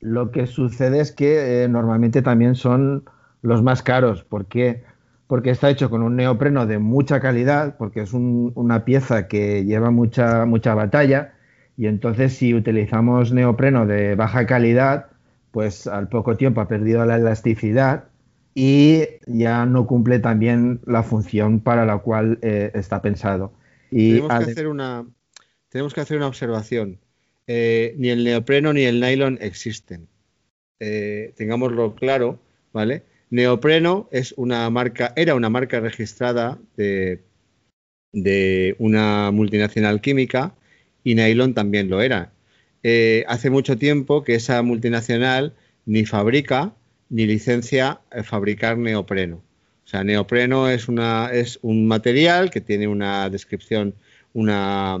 lo 0.00 0.30
que 0.30 0.46
sucede 0.46 1.00
es 1.00 1.12
que 1.12 1.64
eh, 1.64 1.68
normalmente 1.68 2.22
también 2.22 2.54
son 2.54 3.04
los 3.42 3.62
más 3.62 3.82
caros. 3.82 4.24
¿Por 4.24 4.46
qué? 4.46 4.84
Porque 5.26 5.50
está 5.50 5.70
hecho 5.70 5.90
con 5.90 6.02
un 6.02 6.16
neopreno 6.16 6.66
de 6.66 6.78
mucha 6.78 7.20
calidad, 7.20 7.76
porque 7.76 8.02
es 8.02 8.12
una 8.12 8.84
pieza 8.84 9.26
que 9.26 9.64
lleva 9.64 9.90
mucha, 9.90 10.46
mucha 10.46 10.74
batalla 10.74 11.34
y 11.76 11.86
entonces 11.86 12.34
si 12.34 12.54
utilizamos 12.54 13.32
neopreno 13.32 13.86
de 13.86 14.14
baja 14.14 14.46
calidad, 14.46 15.06
pues 15.50 15.86
al 15.86 16.08
poco 16.08 16.36
tiempo 16.36 16.60
ha 16.60 16.68
perdido 16.68 17.04
la 17.04 17.16
elasticidad 17.16 18.04
y 18.58 19.04
ya 19.26 19.66
no 19.66 19.86
cumple 19.86 20.18
también 20.18 20.80
la 20.86 21.02
función 21.02 21.60
para 21.60 21.84
la 21.84 21.98
cual 21.98 22.38
eh, 22.40 22.70
está 22.72 23.02
pensado. 23.02 23.52
Y 23.90 24.14
tenemos, 24.14 24.38
que 24.38 24.50
hacer 24.50 24.66
una, 24.68 25.06
tenemos 25.68 25.92
que 25.92 26.00
hacer 26.00 26.16
una 26.16 26.26
observación. 26.26 26.98
Eh, 27.46 27.94
ni 27.98 28.08
el 28.08 28.24
neopreno 28.24 28.72
ni 28.72 28.84
el 28.84 28.98
nylon 28.98 29.36
existen. 29.42 30.08
Eh, 30.80 31.34
tengámoslo 31.36 31.94
claro, 31.96 32.40
¿vale? 32.72 33.02
Neopreno 33.28 34.08
es 34.10 34.32
una 34.38 34.70
marca, 34.70 35.12
era 35.16 35.34
una 35.34 35.50
marca 35.50 35.78
registrada 35.80 36.58
de, 36.78 37.20
de 38.12 38.74
una 38.78 39.32
multinacional 39.32 40.00
química 40.00 40.54
y 41.04 41.14
nylon 41.14 41.52
también 41.52 41.90
lo 41.90 42.00
era. 42.00 42.32
hace 43.28 43.50
mucho 43.50 43.76
tiempo 43.76 44.24
que 44.24 44.34
esa 44.34 44.62
multinacional 44.62 45.52
ni 45.84 46.06
fabrica 46.06 46.72
ni 47.08 47.26
licencia 47.26 48.00
eh, 48.12 48.22
fabricar 48.22 48.78
neopreno. 48.78 49.36
O 49.84 49.88
sea, 49.88 50.02
neopreno 50.02 50.68
es, 50.68 50.88
una, 50.88 51.30
es 51.32 51.58
un 51.62 51.86
material 51.86 52.50
que 52.50 52.60
tiene 52.60 52.88
una 52.88 53.30
descripción, 53.30 53.94
una, 54.34 55.00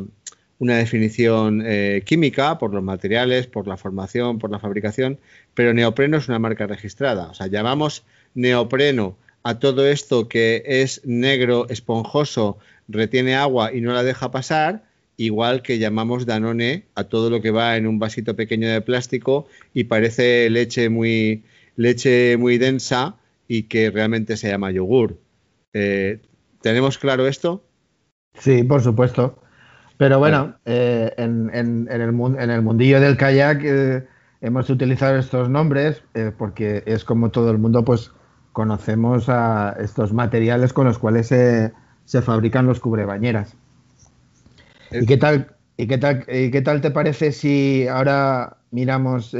una 0.58 0.76
definición 0.76 1.62
eh, 1.66 2.02
química 2.04 2.58
por 2.58 2.72
los 2.72 2.82
materiales, 2.82 3.46
por 3.48 3.66
la 3.66 3.76
formación, 3.76 4.38
por 4.38 4.50
la 4.50 4.60
fabricación, 4.60 5.18
pero 5.54 5.74
neopreno 5.74 6.18
es 6.18 6.28
una 6.28 6.38
marca 6.38 6.66
registrada. 6.66 7.28
O 7.30 7.34
sea, 7.34 7.48
llamamos 7.48 8.04
neopreno 8.34 9.16
a 9.42 9.58
todo 9.58 9.86
esto 9.88 10.28
que 10.28 10.62
es 10.66 11.02
negro, 11.04 11.68
esponjoso, 11.68 12.58
retiene 12.88 13.34
agua 13.34 13.72
y 13.74 13.80
no 13.80 13.92
la 13.92 14.02
deja 14.02 14.30
pasar, 14.30 14.84
igual 15.16 15.62
que 15.62 15.78
llamamos 15.78 16.26
Danone 16.26 16.84
a 16.94 17.04
todo 17.04 17.30
lo 17.30 17.40
que 17.40 17.50
va 17.50 17.76
en 17.76 17.86
un 17.86 17.98
vasito 17.98 18.36
pequeño 18.36 18.68
de 18.68 18.80
plástico 18.80 19.48
y 19.74 19.84
parece 19.84 20.48
leche 20.50 20.88
muy, 20.88 21.44
leche 21.76 22.36
muy 22.36 22.58
densa 22.58 23.16
y 23.46 23.64
que 23.64 23.90
realmente 23.90 24.36
se 24.36 24.48
llama 24.48 24.70
yogur. 24.70 25.18
Eh, 25.72 26.20
¿Tenemos 26.62 26.98
claro 26.98 27.26
esto? 27.26 27.64
Sí, 28.34 28.64
por 28.64 28.82
supuesto. 28.82 29.38
Pero 29.98 30.18
bueno, 30.18 30.56
eh, 30.64 31.12
en, 31.16 31.50
el, 31.54 31.88
en, 31.88 32.50
el, 32.50 32.62
mundillo 32.62 33.00
del 33.00 33.16
kayak 33.16 33.62
eh, 33.64 34.06
hemos 34.40 34.68
utilizado 34.68 35.16
estos 35.16 35.48
nombres 35.48 36.02
porque 36.36 36.82
es 36.84 37.04
como 37.04 37.30
todo 37.30 37.50
el 37.50 37.56
mundo 37.56 37.82
pues 37.82 38.10
conocemos 38.52 39.28
a 39.28 39.74
estos 39.80 40.12
materiales 40.12 40.74
con 40.74 40.86
los 40.86 40.98
cuales 40.98 41.28
se, 41.28 41.72
se 42.04 42.20
fabrican 42.20 42.66
los 42.66 42.80
cubrebañeras. 42.80 43.56
¿Y 44.90 45.06
qué 45.06 45.16
tal, 45.16 45.54
y 45.78 45.86
qué 45.86 45.98
tal, 45.98 46.24
y 46.28 46.50
qué 46.50 46.60
tal 46.60 46.80
te 46.82 46.90
parece 46.90 47.32
si 47.32 47.88
ahora 47.88 48.58
miramos 48.70 49.34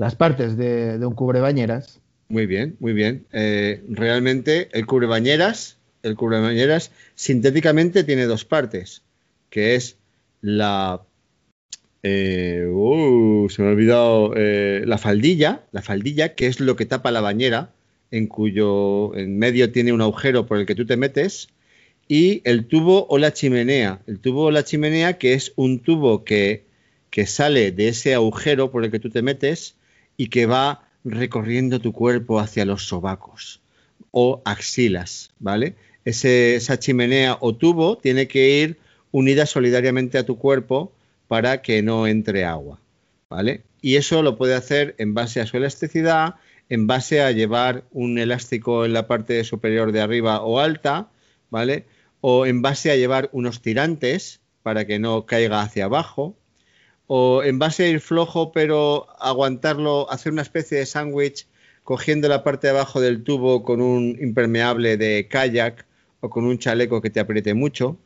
las 0.00 0.16
partes 0.16 0.56
de, 0.56 0.98
un 1.04 1.14
cubrebañeras. 1.14 2.00
Muy 2.30 2.46
bien, 2.46 2.74
muy 2.80 2.94
bien. 2.94 3.26
Eh, 3.32 3.84
realmente 3.90 4.70
el 4.72 4.86
cubrebañeras, 4.86 5.76
el 6.02 6.16
cubrebañeras 6.16 6.90
sintéticamente 7.14 8.02
tiene 8.02 8.24
dos 8.24 8.46
partes, 8.46 9.02
que 9.50 9.74
es 9.74 9.98
la 10.40 11.02
eh, 12.02 12.66
uh, 12.66 13.46
se 13.50 13.60
me 13.60 13.68
ha 13.68 13.72
olvidado 13.72 14.32
eh, 14.36 14.84
la 14.86 14.96
faldilla, 14.96 15.66
la 15.70 15.82
faldilla, 15.82 16.34
que 16.34 16.46
es 16.46 16.60
lo 16.60 16.76
que 16.76 16.86
tapa 16.86 17.10
la 17.10 17.20
bañera, 17.20 17.74
en 18.10 18.26
cuyo 18.26 19.14
en 19.14 19.38
medio 19.38 19.70
tiene 19.70 19.92
un 19.92 20.00
agujero 20.00 20.46
por 20.46 20.56
el 20.56 20.64
que 20.64 20.74
tú 20.74 20.86
te 20.86 20.96
metes, 20.96 21.48
y 22.08 22.40
el 22.44 22.64
tubo 22.64 23.06
o 23.10 23.18
la 23.18 23.34
chimenea. 23.34 24.00
El 24.06 24.18
tubo 24.18 24.44
o 24.44 24.50
la 24.50 24.64
chimenea, 24.64 25.18
que 25.18 25.34
es 25.34 25.52
un 25.56 25.80
tubo 25.80 26.24
que, 26.24 26.64
que 27.10 27.26
sale 27.26 27.70
de 27.70 27.88
ese 27.88 28.14
agujero 28.14 28.70
por 28.70 28.82
el 28.82 28.90
que 28.90 28.98
tú 28.98 29.10
te 29.10 29.20
metes 29.20 29.76
y 30.20 30.28
que 30.28 30.44
va 30.44 30.82
recorriendo 31.02 31.80
tu 31.80 31.94
cuerpo 31.94 32.40
hacia 32.40 32.66
los 32.66 32.86
sobacos 32.86 33.62
o 34.10 34.42
axilas, 34.44 35.30
¿vale? 35.38 35.76
esa 36.04 36.78
chimenea 36.78 37.38
o 37.40 37.56
tubo 37.56 37.96
tiene 37.96 38.28
que 38.28 38.58
ir 38.58 38.78
unida 39.12 39.46
solidariamente 39.46 40.18
a 40.18 40.26
tu 40.26 40.36
cuerpo 40.36 40.92
para 41.26 41.62
que 41.62 41.80
no 41.80 42.06
entre 42.06 42.44
agua, 42.44 42.80
¿vale? 43.30 43.62
Y 43.80 43.96
eso 43.96 44.22
lo 44.22 44.36
puede 44.36 44.54
hacer 44.54 44.94
en 44.98 45.14
base 45.14 45.40
a 45.40 45.46
su 45.46 45.56
elasticidad, 45.56 46.34
en 46.68 46.86
base 46.86 47.22
a 47.22 47.30
llevar 47.30 47.84
un 47.90 48.18
elástico 48.18 48.84
en 48.84 48.92
la 48.92 49.06
parte 49.06 49.42
superior 49.44 49.90
de 49.90 50.02
arriba 50.02 50.42
o 50.42 50.58
alta, 50.58 51.08
¿vale? 51.48 51.86
O 52.20 52.44
en 52.44 52.60
base 52.60 52.90
a 52.90 52.96
llevar 52.96 53.30
unos 53.32 53.62
tirantes 53.62 54.40
para 54.62 54.86
que 54.86 54.98
no 54.98 55.24
caiga 55.24 55.62
hacia 55.62 55.86
abajo, 55.86 56.36
o 57.12 57.42
en 57.42 57.58
base 57.58 57.82
a 57.82 57.88
ir 57.88 57.98
flojo, 57.98 58.52
pero 58.52 59.08
aguantarlo, 59.18 60.08
hacer 60.12 60.30
una 60.30 60.42
especie 60.42 60.78
de 60.78 60.86
sándwich 60.86 61.48
cogiendo 61.82 62.28
la 62.28 62.44
parte 62.44 62.68
de 62.68 62.70
abajo 62.70 63.00
del 63.00 63.24
tubo 63.24 63.64
con 63.64 63.80
un 63.80 64.16
impermeable 64.20 64.96
de 64.96 65.26
kayak 65.28 65.86
o 66.20 66.30
con 66.30 66.44
un 66.44 66.56
chaleco 66.58 67.02
que 67.02 67.10
te 67.10 67.18
apriete 67.18 67.52
mucho. 67.52 67.98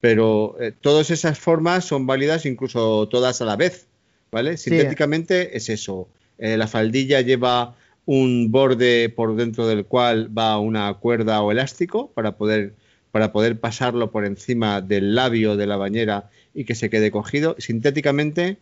Pero 0.00 0.54
eh, 0.60 0.70
todas 0.78 1.10
esas 1.10 1.38
formas 1.38 1.86
son 1.86 2.06
válidas 2.06 2.44
incluso 2.44 3.08
todas 3.08 3.40
a 3.40 3.46
la 3.46 3.56
vez, 3.56 3.86
¿vale? 4.30 4.58
Sintéticamente 4.58 5.56
es 5.56 5.70
eso. 5.70 6.10
Eh, 6.36 6.58
la 6.58 6.66
faldilla 6.66 7.22
lleva 7.22 7.74
un 8.04 8.52
borde 8.52 9.08
por 9.08 9.34
dentro 9.34 9.66
del 9.66 9.86
cual 9.86 10.28
va 10.36 10.58
una 10.58 10.92
cuerda 10.92 11.40
o 11.40 11.52
elástico 11.52 12.10
para 12.10 12.36
poder, 12.36 12.74
para 13.12 13.32
poder 13.32 13.58
pasarlo 13.58 14.10
por 14.10 14.26
encima 14.26 14.82
del 14.82 15.14
labio 15.14 15.56
de 15.56 15.66
la 15.66 15.78
bañera 15.78 16.28
y 16.54 16.64
que 16.64 16.74
se 16.74 16.90
quede 16.90 17.10
cogido. 17.10 17.56
Sintéticamente, 17.58 18.58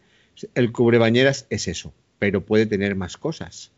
el 0.54 0.72
cubrebañeras 0.72 1.46
es 1.50 1.68
eso, 1.68 1.92
pero 2.18 2.44
puede 2.44 2.66
tener 2.66 2.96
más 2.96 3.16
cosas. 3.16 3.72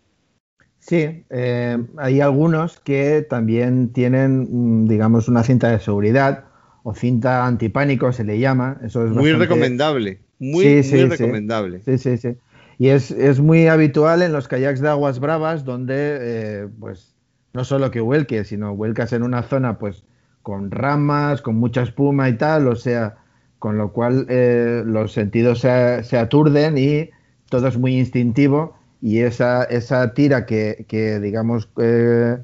Sí, 0.79 1.25
eh, 1.31 1.79
hay 1.97 2.21
algunos 2.21 2.81
que 2.81 3.25
también 3.29 3.93
tienen, 3.93 4.49
mm, 4.51 4.89
digamos, 4.89 5.29
una 5.29 5.45
cinta 5.45 5.71
de 5.71 5.79
seguridad 5.79 6.45
o 6.83 6.93
cinta 6.95 7.47
antipánico, 7.47 8.13
se 8.13 8.25
le 8.25 8.41
llama. 8.41 8.81
Eso 8.85 9.07
es 9.07 9.13
muy 9.13 9.33
recomendable, 9.33 10.19
muy, 10.41 10.83
recomendable. 10.83 11.83
Sí, 11.85 11.99
sí, 11.99 12.17
sí. 12.19 12.37
Y 12.79 12.89
es, 12.89 13.39
muy 13.39 13.69
habitual 13.69 14.23
en 14.23 14.33
los 14.33 14.49
kayaks 14.49 14.81
de 14.81 14.89
aguas 14.89 15.21
bravas, 15.21 15.65
donde, 15.65 15.95
eh, 16.21 16.69
pues, 16.81 17.15
no 17.53 17.65
solo 17.65 17.93
que 17.93 18.01
vuelques, 18.01 18.49
sino 18.49 18.75
vuelcas 18.75 19.13
en 19.13 19.23
una 19.23 19.45
zona, 19.45 19.79
pues, 19.79 20.03
con 20.43 20.73
ramas, 20.73 21.43
con 21.43 21.55
mucha 21.55 21.83
espuma 21.83 22.29
y 22.29 22.37
tal, 22.37 22.67
o 22.67 22.75
sea, 22.75 23.22
con 23.63 23.79
lo 23.79 23.93
cual 23.93 24.27
eh, 24.29 24.83
los 24.85 25.13
sentidos 25.13 25.61
se, 25.61 26.19
aturden 26.19 26.77
y 26.77 27.11
todo 27.49 27.69
es 27.69 27.79
muy 27.79 27.97
instintivo 27.97 28.75
y 29.01 29.21
esa, 29.21 29.63
esa 29.63 30.15
tira 30.15 30.47
que, 30.47 30.85
digamos, 31.23 31.69
eh, 31.81 32.39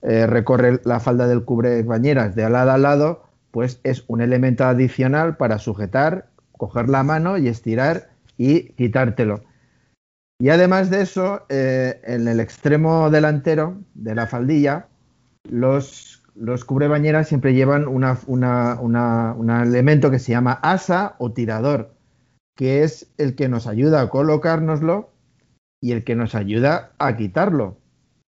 eh, 0.00 0.26
recorre 0.26 0.80
la 0.84 0.98
falda 0.98 1.26
del 1.26 1.44
cubre 1.44 1.82
bañeras 1.82 2.34
de 2.34 2.48
lado 2.48 2.70
a 2.70 2.78
lado, 2.78 3.24
pues 3.50 3.80
es 3.84 4.04
un 4.06 4.22
elemento 4.22 4.64
adicional 4.64 5.36
para 5.36 5.58
sujetar, 5.58 6.30
coger 6.52 6.88
la 6.88 7.02
mano 7.02 7.36
y 7.36 7.48
estirar 7.48 8.08
y 8.38 8.70
quitártelo. 8.70 9.42
Y 10.38 10.48
además 10.48 10.88
de 10.88 11.02
eso, 11.02 11.44
en 11.50 12.28
el 12.28 12.40
extremo 12.40 13.10
delantero 13.10 13.76
de 13.92 14.14
la 14.14 14.26
faldilla, 14.26 14.86
los 15.50 16.15
los 16.38 16.64
cubrebañeras 16.64 17.28
siempre 17.28 17.54
llevan 17.54 17.86
un 17.88 19.50
elemento 19.50 20.10
que 20.10 20.18
se 20.18 20.32
llama 20.32 20.52
asa 20.52 21.16
o 21.18 21.32
tirador, 21.32 21.94
que 22.54 22.82
es 22.82 23.08
el 23.18 23.34
que 23.34 23.48
nos 23.48 23.66
ayuda 23.66 24.00
a 24.02 24.08
colocárnoslo 24.08 25.10
y 25.80 25.92
el 25.92 26.04
que 26.04 26.14
nos 26.14 26.34
ayuda 26.34 26.92
a 26.98 27.16
quitarlo. 27.16 27.78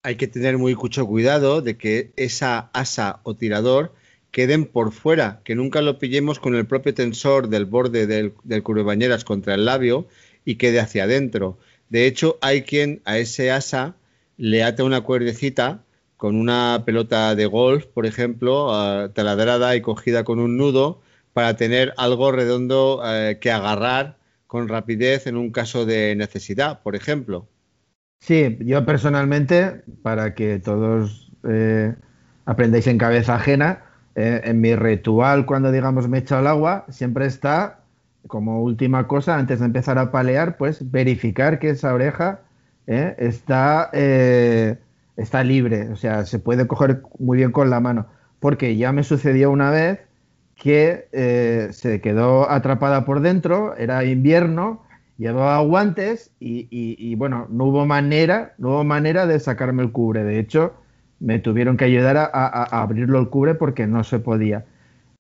Hay 0.04 0.16
que 0.16 0.28
tener 0.28 0.58
muy 0.58 0.76
mucho 0.76 1.06
cuidado 1.06 1.62
de 1.62 1.78
que 1.78 2.12
esa 2.16 2.72
asa 2.74 3.20
o 3.24 3.36
tirador 3.36 3.94
queden 4.32 4.66
por 4.66 4.92
fuera, 4.92 5.42
que 5.44 5.56
nunca 5.56 5.82
lo 5.82 6.00
pillemos 6.00 6.40
con 6.40 6.56
el 6.56 6.66
propio 6.66 6.94
tensor 6.94 7.50
del 7.50 7.66
borde 7.66 8.08
del, 8.08 8.34
del 8.44 8.64
cubrebañeras 8.64 9.26
contra 9.26 9.54
el 9.54 9.66
labio 9.66 10.08
y 10.46 10.56
quede 10.56 10.80
hacia 10.80 11.04
adentro. 11.04 11.60
De 11.90 12.08
hecho, 12.08 12.40
hay 12.42 12.64
quien 12.64 13.02
a 13.06 13.18
ese 13.18 13.52
asa 13.52 13.96
le 14.38 14.64
ata 14.64 14.84
una 14.84 15.02
cuerdecita 15.02 15.84
con 16.22 16.36
una 16.36 16.84
pelota 16.86 17.34
de 17.34 17.48
golf, 17.48 17.88
por 17.88 18.06
ejemplo, 18.06 18.68
uh, 18.68 19.10
taladrada 19.10 19.76
y 19.76 19.82
cogida 19.82 20.24
con 20.24 20.38
un 20.38 20.56
nudo 20.56 21.02
para 21.34 21.56
tener 21.56 21.96
algo 21.98 22.32
redondo 22.32 23.02
eh, 23.04 23.40
que 23.42 23.52
agarrar 23.52 24.18
con 24.46 24.68
rapidez 24.68 25.26
en 25.26 25.36
un 25.36 25.50
caso 25.52 25.84
de 25.88 26.16
necesidad, 26.16 26.84
por 26.84 26.96
ejemplo. 26.96 27.48
Sí, 28.20 28.56
yo 28.60 28.86
personalmente, 28.86 29.82
para 30.04 30.36
que 30.36 30.60
todos 30.60 31.32
eh, 31.50 31.96
aprendáis 32.46 32.86
en 32.86 33.00
cabeza 33.00 33.34
ajena, 33.34 33.86
eh, 34.14 34.42
en 34.44 34.62
mi 34.62 34.76
ritual 34.76 35.48
cuando 35.48 35.72
digamos 35.72 36.08
me 36.08 36.20
echo 36.20 36.38
al 36.38 36.46
agua, 36.46 36.86
siempre 36.90 37.26
está 37.26 37.80
como 38.28 38.62
última 38.62 39.08
cosa, 39.08 39.40
antes 39.40 39.58
de 39.58 39.66
empezar 39.66 39.98
a 39.98 40.12
palear, 40.12 40.58
pues 40.58 40.92
verificar 40.92 41.58
que 41.58 41.72
esa 41.72 41.92
oreja 41.96 42.42
está 42.86 43.90
está 45.18 45.44
libre, 45.44 45.90
o 45.90 45.96
sea, 45.96 46.26
se 46.26 46.40
puede 46.40 46.68
coger 46.68 47.02
muy 47.20 47.38
bien 47.38 47.52
con 47.52 47.70
la 47.70 47.80
mano. 47.80 48.08
Porque 48.40 48.76
ya 48.76 48.92
me 48.92 49.04
sucedió 49.04 49.52
una 49.52 49.70
vez 49.70 50.00
que 50.56 51.08
eh, 51.12 51.70
se 51.72 52.02
quedó 52.02 52.50
atrapada 52.50 53.06
por 53.06 53.22
dentro, 53.22 53.76
era 53.78 54.04
invierno, 54.06 54.84
llevaba 55.18 55.60
guantes 55.62 56.32
y, 56.40 57.16
bueno, 57.16 57.48
no 57.50 57.66
hubo 57.66 57.86
manera, 57.86 58.54
no 58.58 58.70
hubo 58.70 58.84
manera 58.84 59.28
de 59.28 59.40
sacarme 59.40 59.84
el 59.84 59.92
cubre. 59.92 60.24
De 60.24 60.40
hecho, 60.40 60.74
me 61.20 61.40
tuvieron 61.40 61.78
que 61.78 61.86
ayudar 61.86 62.18
a, 62.18 62.82
abrirlo 62.82 63.20
el 63.20 63.30
cubre 63.30 63.56
porque 63.56 63.88
no 63.88 64.04
se 64.04 64.20
podía. 64.20 64.66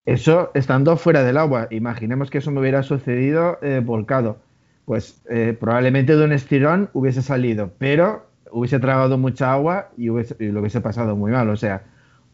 Eso 0.05 0.51
estando 0.55 0.97
fuera 0.97 1.23
del 1.23 1.37
agua. 1.37 1.67
Imaginemos 1.69 2.31
que 2.31 2.39
eso 2.39 2.51
me 2.51 2.59
hubiera 2.59 2.81
sucedido 2.83 3.59
eh, 3.61 3.81
volcado. 3.83 4.39
Pues 4.85 5.21
eh, 5.29 5.55
probablemente 5.59 6.15
de 6.15 6.25
un 6.25 6.31
estirón 6.31 6.89
hubiese 6.93 7.21
salido, 7.21 7.71
pero 7.77 8.30
hubiese 8.51 8.79
tragado 8.79 9.17
mucha 9.17 9.53
agua 9.53 9.91
y, 9.97 10.05
y 10.05 10.51
lo 10.51 10.59
hubiese 10.61 10.81
pasado 10.81 11.15
muy 11.15 11.31
mal. 11.31 11.49
O 11.49 11.57
sea, 11.57 11.83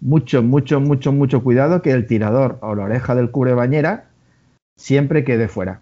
mucho, 0.02 0.44
mucho, 0.44 0.80
mucho, 0.80 1.12
mucho 1.12 1.44
cuidado 1.44 1.82
que 1.82 1.92
el 1.92 2.08
tirador 2.08 2.60
o 2.62 2.76
la 2.76 2.84
oreja 2.84 3.16
del 3.16 3.32
cubre 3.32 3.54
bañera 3.54 4.10
siempre 4.76 5.24
quede 5.24 5.48
fuera. 5.48 5.82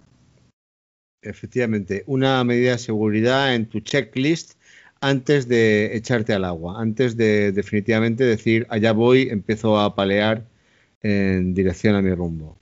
Efectivamente, 1.21 2.03
una 2.05 2.43
medida 2.43 2.71
de 2.71 2.77
seguridad 2.77 3.55
en 3.55 3.65
tu 3.65 3.79
checklist 3.79 4.53
antes 5.01 5.47
de 5.47 5.95
echarte 5.95 6.33
al 6.33 6.45
agua, 6.45 6.79
antes 6.79 7.17
de 7.17 7.51
definitivamente 7.51 8.23
decir, 8.23 8.65
allá 8.69 8.91
voy, 8.91 9.29
empiezo 9.29 9.79
a 9.79 9.95
palear 9.95 10.45
en 11.01 11.53
dirección 11.53 11.95
a 11.95 12.01
mi 12.01 12.13
rumbo. 12.13 12.57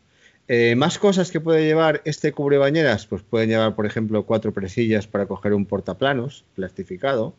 Eh, 0.47 0.75
más 0.75 0.97
cosas 0.97 1.31
que 1.31 1.39
puede 1.39 1.65
llevar 1.65 2.01
este 2.05 2.33
cubrebañeras, 2.33 3.05
pues 3.07 3.21
pueden 3.21 3.49
llevar, 3.49 3.75
por 3.75 3.85
ejemplo, 3.85 4.25
cuatro 4.25 4.51
presillas 4.51 5.07
para 5.07 5.25
coger 5.25 5.53
un 5.53 5.65
portaplanos 5.65 6.43
plastificado, 6.55 7.33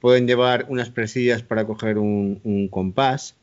pueden 0.00 0.26
llevar 0.26 0.66
unas 0.68 0.90
presillas 0.90 1.42
para 1.42 1.66
coger 1.66 1.98
un, 1.98 2.68
compás, 2.70 3.36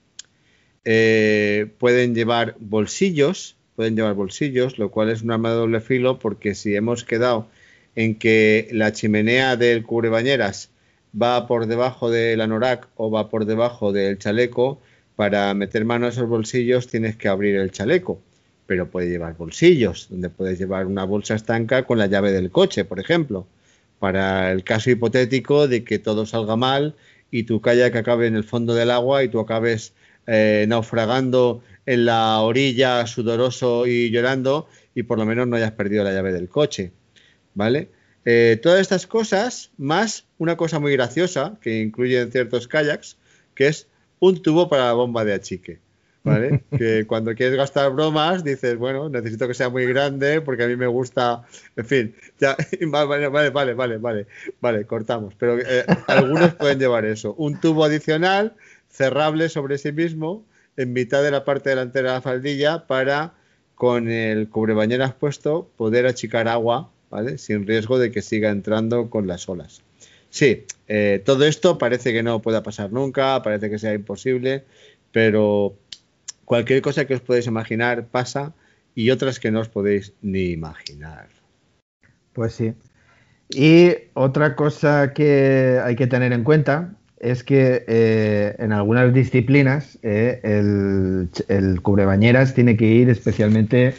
eh, 0.85 1.67
pueden 1.77 2.15
llevar 2.15 2.55
bolsillos, 2.59 3.57
pueden 3.75 3.95
llevar 3.95 4.15
bolsillos, 4.15 4.79
lo 4.79 4.89
cual 4.89 5.09
es 5.09 5.21
un 5.21 5.31
arma 5.31 5.49
de 5.51 5.55
doble 5.55 5.81
filo 5.81 6.19
porque 6.19 6.55
si 6.55 6.75
hemos 6.75 7.03
quedado 7.03 7.47
en 7.95 8.15
que 8.15 8.67
la 8.71 8.91
chimenea 8.91 9.55
del 9.55 9.83
cubrebañeras 9.83 10.71
va 11.19 11.47
por 11.47 11.67
debajo 11.67 12.09
del 12.09 12.41
anorak 12.41 12.87
o 12.95 13.11
va 13.11 13.29
por 13.29 13.45
debajo 13.45 13.91
del 13.91 14.17
chaleco, 14.17 14.81
para 15.15 15.53
meter 15.55 15.83
mano 15.83 16.05
a 16.05 16.09
esos 16.09 16.27
bolsillos 16.27 16.87
tienes 16.87 17.15
que 17.15 17.27
abrir 17.27 17.55
el 17.55 17.71
chaleco, 17.71 18.21
pero 18.67 18.89
puede 18.89 19.09
llevar 19.09 19.35
bolsillos, 19.35 20.07
donde 20.09 20.29
puedes 20.29 20.59
llevar 20.59 20.85
una 20.85 21.05
bolsa 21.05 21.35
estanca 21.35 21.83
con 21.83 21.97
la 21.97 22.05
llave 22.07 22.31
del 22.31 22.51
coche, 22.51 22.85
por 22.85 22.99
ejemplo 22.99 23.47
para 23.99 24.51
el 24.51 24.63
caso 24.63 24.89
hipotético 24.91 25.67
de 25.67 25.83
que 25.83 25.99
todo 25.99 26.25
salga 26.25 26.55
mal 26.55 26.95
y 27.31 27.43
tu 27.43 27.61
kayak 27.61 27.95
acabe 27.95 28.27
en 28.27 28.35
el 28.35 28.43
fondo 28.43 28.73
del 28.73 28.91
agua 28.91 29.23
y 29.23 29.29
tú 29.29 29.39
acabes 29.39 29.93
eh, 30.27 30.65
naufragando 30.67 31.63
en 31.85 32.05
la 32.05 32.41
orilla, 32.41 33.07
sudoroso 33.07 33.87
y 33.87 34.11
llorando, 34.11 34.67
y 34.93 35.03
por 35.03 35.17
lo 35.17 35.25
menos 35.25 35.47
no 35.47 35.55
hayas 35.55 35.71
perdido 35.71 36.03
la 36.03 36.11
llave 36.11 36.33
del 36.33 36.49
coche. 36.49 36.91
¿Vale? 37.53 37.89
Eh, 38.25 38.59
todas 38.61 38.81
estas 38.81 39.07
cosas, 39.07 39.71
más 39.77 40.25
una 40.37 40.57
cosa 40.57 40.79
muy 40.79 40.91
graciosa 40.91 41.57
que 41.61 41.81
incluye 41.81 42.29
ciertos 42.29 42.67
kayaks, 42.67 43.17
que 43.55 43.67
es 43.67 43.87
un 44.19 44.41
tubo 44.41 44.67
para 44.67 44.87
la 44.87 44.93
bomba 44.93 45.23
de 45.23 45.33
achique. 45.33 45.79
¿Vale? 46.27 46.63
que 46.77 47.05
cuando 47.07 47.33
quieres 47.33 47.55
gastar 47.57 47.91
bromas 47.91 48.43
dices, 48.43 48.77
bueno, 48.77 49.09
necesito 49.09 49.47
que 49.47 49.53
sea 49.53 49.69
muy 49.69 49.85
grande 49.85 50.41
porque 50.41 50.63
a 50.63 50.67
mí 50.67 50.75
me 50.75 50.87
gusta, 50.87 51.43
en 51.75 51.85
fin, 51.85 52.15
ya, 52.39 52.55
vale, 52.87 53.27
vale, 53.29 53.49
vale, 53.49 53.73
vale, 53.73 53.97
vale, 53.97 54.27
vale, 54.59 54.85
cortamos. 54.85 55.33
Pero 55.35 55.57
eh, 55.59 55.85
algunos 56.07 56.53
pueden 56.55 56.79
llevar 56.79 57.05
eso, 57.05 57.33
un 57.37 57.59
tubo 57.59 57.85
adicional 57.85 58.53
cerrable 58.89 59.49
sobre 59.49 59.77
sí 59.77 59.91
mismo 59.91 60.45
en 60.75 60.93
mitad 60.93 61.23
de 61.23 61.31
la 61.31 61.43
parte 61.43 61.69
delantera 61.69 62.09
de 62.09 62.15
la 62.15 62.21
faldilla 62.21 62.87
para 62.87 63.33
con 63.75 64.09
el 64.09 64.49
cubrebañeras 64.49 65.13
puesto 65.13 65.69
poder 65.77 66.07
achicar 66.07 66.47
agua, 66.47 66.91
¿vale? 67.09 67.37
Sin 67.37 67.65
riesgo 67.67 67.99
de 67.99 68.11
que 68.11 68.21
siga 68.21 68.49
entrando 68.49 69.09
con 69.09 69.27
las 69.27 69.47
olas. 69.49 69.81
Sí, 70.29 70.65
eh, 70.87 71.21
todo 71.25 71.45
esto 71.45 71.77
parece 71.77 72.11
que 72.11 72.23
no 72.23 72.41
pueda 72.41 72.63
pasar 72.63 72.91
nunca, 72.91 73.41
parece 73.43 73.69
que 73.69 73.79
sea 73.79 73.93
imposible, 73.93 74.65
pero 75.11 75.75
cualquier 76.47 76.81
cosa 76.81 77.03
que 77.05 77.13
os 77.13 77.19
podéis 77.19 77.45
imaginar 77.45 78.07
pasa 78.07 78.53
y 78.95 79.11
otras 79.11 79.37
que 79.37 79.51
no 79.51 79.59
os 79.59 79.67
podéis 79.67 80.13
ni 80.21 80.51
imaginar. 80.51 81.27
Pues 82.31 82.53
sí. 82.53 82.73
Y 83.49 83.91
otra 84.13 84.55
cosa 84.55 85.11
que 85.13 85.79
hay 85.83 85.97
que 85.97 86.07
tener 86.07 86.31
en 86.31 86.45
cuenta 86.45 86.95
es 87.19 87.43
que 87.43 87.83
eh, 87.87 88.55
en 88.59 88.71
algunas 88.71 89.13
disciplinas 89.13 89.99
eh, 90.03 90.39
el, 91.49 91.81
cubrebañeras 91.81 92.53
tiene 92.53 92.77
que 92.77 92.85
ir 92.85 93.09
especialmente 93.09 93.93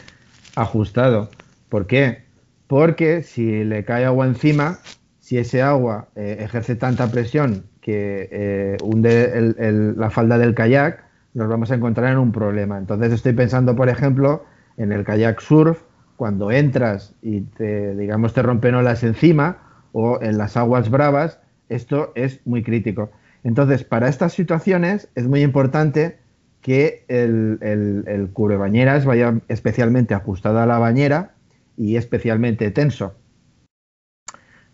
ajustado. 0.57 1.29
¿Por 1.69 1.87
qué? 1.87 2.23
Porque 2.67 3.23
si 3.23 3.63
le 3.63 3.85
cae 3.85 4.07
agua 4.07 4.27
encima, 4.27 4.79
si 5.21 5.37
ese 5.37 5.61
agua 5.61 6.09
eh, 6.17 6.39
ejerce 6.41 6.77
tanta 6.77 7.11
presión 7.11 7.65
que 7.83 8.77
hunde 8.83 9.95
la 9.97 10.11
falda 10.11 10.39
del 10.39 10.55
kayak, 10.55 11.08
nos 11.35 11.49
vamos 11.49 11.71
a 11.71 11.75
encontrar 11.75 12.13
en 12.13 12.19
un 12.19 12.33
problema. 12.33 12.79
Entonces 12.79 13.13
estoy 13.13 13.33
pensando, 13.33 13.77
por 13.77 13.89
ejemplo, 13.89 14.45
en 14.77 14.93
el 14.93 15.05
kayak 15.05 15.41
surf, 15.41 15.83
cuando 16.17 16.51
entras 16.51 17.15
y 17.23 17.43
te, 17.43 17.95
digamos, 17.95 18.35
te 18.35 18.43
rompen 18.43 18.75
olas 18.75 19.05
encima 19.05 19.59
o 19.93 20.21
en 20.21 20.37
las 20.37 20.57
aguas 20.57 20.91
bravas, 20.91 21.41
esto 21.69 22.13
es 22.15 22.41
muy 22.45 22.63
crítico. 22.63 23.11
Entonces, 23.45 23.85
para 23.85 24.09
estas 24.09 24.33
situaciones 24.33 25.09
es 25.15 25.29
muy 25.29 25.43
importante 25.43 26.19
que 26.61 27.05
el, 27.09 27.59
el, 27.61 28.05
el 28.07 28.31
cubrebañeras 28.31 29.05
vaya 29.05 29.41
especialmente 29.49 30.15
ajustado 30.15 30.59
a 30.59 30.67
la 30.67 30.79
bañera 30.79 31.35
y 31.77 31.97
especialmente 31.97 32.71
tenso. 32.73 33.15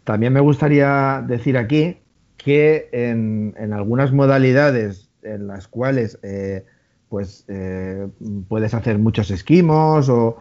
También 0.05 0.33
me 0.33 0.41
gustaría 0.41 1.23
decir 1.27 1.59
aquí 1.59 1.99
que 2.37 2.89
en, 2.93 3.55
en 3.59 3.73
algunas 3.73 4.13
modalidades 4.13 5.11
en 5.25 5.47
las 5.47 5.69
cuales 5.69 6.19
eh, 6.23 6.65
pues 7.09 7.45
eh, 7.49 8.09
puedes 8.49 8.75
hacer 8.75 8.99
muchos 8.99 9.31
esquimos 9.31 10.09
o, 10.09 10.41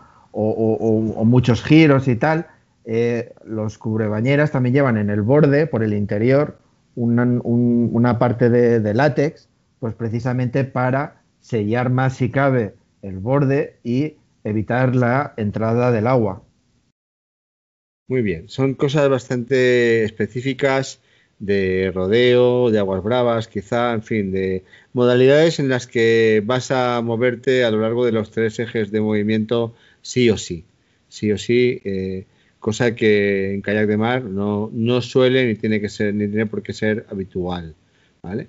muchos 1.25 1.63
giros 1.63 2.07
y 2.07 2.15
tal. 2.15 2.47
Eh, 2.85 3.33
los 3.45 3.77
cubrebañeras 3.77 4.51
también 4.51 4.73
llevan 4.73 4.97
en 4.97 5.09
el 5.09 5.21
borde, 5.21 5.67
por 5.67 5.83
el 5.83 5.93
interior, 5.93 6.57
una, 6.95 8.19
parte 8.19 8.49
de, 8.49 8.93
látex, 8.93 9.49
pues 9.79 9.93
precisamente 9.93 10.63
para 10.63 11.21
sellar 11.39 11.89
más 11.89 12.15
si 12.15 12.29
cabe 12.29 12.75
el 13.01 13.19
borde 13.19 13.77
y 13.83 14.15
evitar 14.43 14.95
la 14.95 15.33
entrada 15.37 15.91
del 15.91 16.07
agua. 16.07 16.43
Muy 18.07 18.21
bien, 18.21 18.49
son 18.49 18.73
cosas 18.73 19.09
bastante 19.09 20.03
específicas 20.03 20.99
de 21.39 21.91
rodeo, 21.93 22.71
de 22.71 22.79
aguas 22.79 23.03
bravas, 23.03 23.47
quizá, 23.47 23.93
en 23.93 24.03
fin, 24.03 24.31
de 24.31 24.63
modalidades 24.93 25.59
en 25.59 25.69
las 25.69 25.87
que 25.87 26.41
vas 26.45 26.71
a 26.71 27.01
moverte 27.01 27.63
a 27.63 27.71
lo 27.71 27.81
largo 27.81 28.05
de 28.05 28.11
los 28.11 28.31
tres 28.31 28.59
ejes 28.59 28.91
de 28.91 29.01
movimiento 29.01 29.73
sí 30.01 30.29
o 30.29 30.37
sí, 30.37 30.65
sí 31.09 31.31
o 31.31 31.37
sí, 31.37 31.81
eh, 31.83 32.25
cosa 32.59 32.95
que 32.95 33.53
en 33.55 33.61
kayak 33.61 33.87
de 33.87 33.97
mar 33.97 34.23
no, 34.23 34.69
no 34.73 35.01
suele 35.01 35.45
ni 35.45 35.55
tiene 35.55 35.81
que 35.81 35.89
ser 35.89 36.13
ni 36.13 36.27
tiene 36.27 36.45
por 36.45 36.63
qué 36.63 36.73
ser 36.73 37.05
habitual, 37.09 37.75
¿vale? 38.21 38.47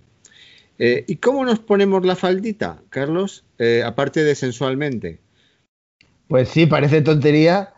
Eh, 0.79 1.05
¿Y 1.07 1.17
cómo 1.17 1.45
nos 1.45 1.61
ponemos 1.61 2.05
la 2.05 2.17
faldita, 2.17 2.83
Carlos? 2.91 3.45
Eh, 3.59 3.83
aparte 3.85 4.25
de 4.25 4.35
sensualmente. 4.35 5.21
Pues 6.29 6.49
sí, 6.49 6.67
parece 6.67 7.01
tontería, 7.03 7.75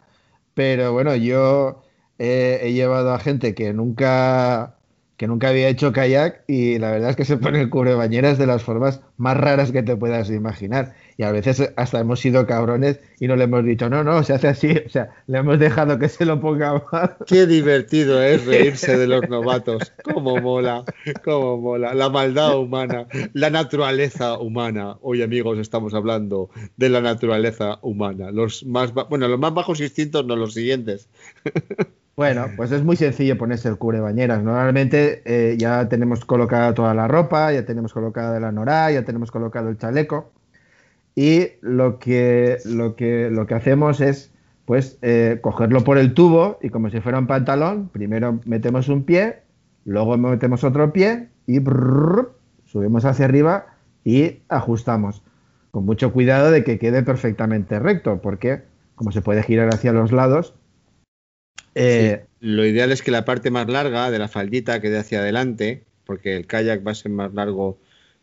pero 0.54 0.92
bueno, 0.92 1.14
yo 1.16 1.82
he 2.18 2.72
llevado 2.72 3.12
a 3.12 3.18
gente 3.18 3.54
que 3.54 3.74
nunca 3.74 4.75
que 5.16 5.26
nunca 5.26 5.48
había 5.48 5.68
hecho 5.68 5.92
kayak 5.92 6.44
y 6.46 6.78
la 6.78 6.90
verdad 6.90 7.10
es 7.10 7.16
que 7.16 7.24
se 7.24 7.38
pone 7.38 7.60
el 7.60 7.70
cubrebañeras 7.70 8.38
de 8.38 8.46
las 8.46 8.62
formas 8.62 9.00
más 9.16 9.36
raras 9.36 9.72
que 9.72 9.82
te 9.82 9.96
puedas 9.96 10.30
imaginar. 10.30 10.94
Y 11.18 11.22
a 11.22 11.32
veces 11.32 11.72
hasta 11.76 12.00
hemos 12.00 12.20
sido 12.20 12.46
cabrones 12.46 13.00
y 13.18 13.26
no 13.26 13.36
le 13.36 13.44
hemos 13.44 13.64
dicho, 13.64 13.88
no, 13.88 14.04
no, 14.04 14.22
se 14.22 14.34
hace 14.34 14.48
así. 14.48 14.76
O 14.86 14.90
sea, 14.90 15.08
le 15.26 15.38
hemos 15.38 15.58
dejado 15.58 15.98
que 15.98 16.10
se 16.10 16.26
lo 16.26 16.38
ponga 16.38 16.84
mal. 16.92 17.16
Qué 17.26 17.46
divertido 17.46 18.22
es 18.22 18.44
reírse 18.46 18.98
de 18.98 19.06
los 19.06 19.26
novatos. 19.28 19.94
Cómo 20.04 20.36
mola, 20.36 20.84
cómo 21.24 21.56
mola. 21.56 21.94
La 21.94 22.10
maldad 22.10 22.58
humana, 22.58 23.06
la 23.32 23.48
naturaleza 23.48 24.38
humana. 24.38 24.98
Hoy, 25.00 25.22
amigos, 25.22 25.58
estamos 25.58 25.94
hablando 25.94 26.50
de 26.76 26.90
la 26.90 27.00
naturaleza 27.00 27.78
humana. 27.80 28.30
Los 28.30 28.66
más, 28.66 28.92
bueno, 28.92 29.28
los 29.28 29.38
más 29.38 29.54
bajos 29.54 29.80
instintos, 29.80 30.26
no 30.26 30.36
los 30.36 30.52
siguientes. 30.52 31.08
Bueno, 32.16 32.46
pues 32.56 32.72
es 32.72 32.82
muy 32.82 32.96
sencillo 32.96 33.36
ponerse 33.36 33.68
el 33.68 33.76
cubre 33.76 34.00
bañeras. 34.00 34.42
Normalmente 34.42 35.22
eh, 35.26 35.56
ya 35.58 35.86
tenemos 35.88 36.24
colocada 36.24 36.72
toda 36.72 36.94
la 36.94 37.06
ropa, 37.08 37.52
ya 37.52 37.66
tenemos 37.66 37.92
colocada 37.92 38.40
la 38.40 38.52
norá, 38.52 38.90
ya 38.90 39.04
tenemos 39.04 39.30
colocado 39.30 39.68
el 39.68 39.76
chaleco. 39.76 40.32
Y 41.14 41.48
lo 41.60 41.98
que, 41.98 42.58
lo 42.64 42.96
que, 42.96 43.30
lo 43.30 43.46
que 43.46 43.54
hacemos 43.54 44.00
es 44.00 44.32
pues 44.64 44.98
eh, 45.02 45.38
cogerlo 45.42 45.84
por 45.84 45.98
el 45.98 46.14
tubo 46.14 46.58
y 46.62 46.70
como 46.70 46.90
si 46.90 47.00
fuera 47.00 47.18
un 47.18 47.26
pantalón, 47.26 47.88
primero 47.90 48.40
metemos 48.46 48.88
un 48.88 49.04
pie, 49.04 49.42
luego 49.84 50.16
metemos 50.18 50.64
otro 50.64 50.92
pie 50.92 51.28
y 51.46 51.60
subimos 52.64 53.04
hacia 53.04 53.26
arriba 53.26 53.66
y 54.04 54.40
ajustamos. 54.48 55.22
con 55.70 55.84
mucho 55.84 56.12
cuidado 56.12 56.50
de 56.50 56.64
que 56.64 56.78
quede 56.78 57.02
perfectamente 57.02 57.78
recto, 57.78 58.20
porque 58.22 58.62
como 58.94 59.12
se 59.12 59.22
puede 59.22 59.42
girar 59.42 59.68
hacia 59.74 59.92
los 59.92 60.12
lados, 60.12 60.54
eh, 61.74 62.24
lo 62.40 62.64
ideal 62.64 62.92
es 62.92 63.02
que 63.02 63.10
la 63.10 63.24
parte 63.24 63.50
más 63.50 63.68
larga 63.68 64.10
de 64.10 64.18
la 64.18 64.28
faldita 64.28 64.80
quede 64.80 64.98
hacia 64.98 65.20
adelante, 65.20 65.84
porque 66.04 66.36
el 66.36 66.46
kayak 66.46 66.86
va 66.86 66.92
a 66.92 66.94
ser 66.94 67.12
más 67.12 67.34
largo 67.34 67.78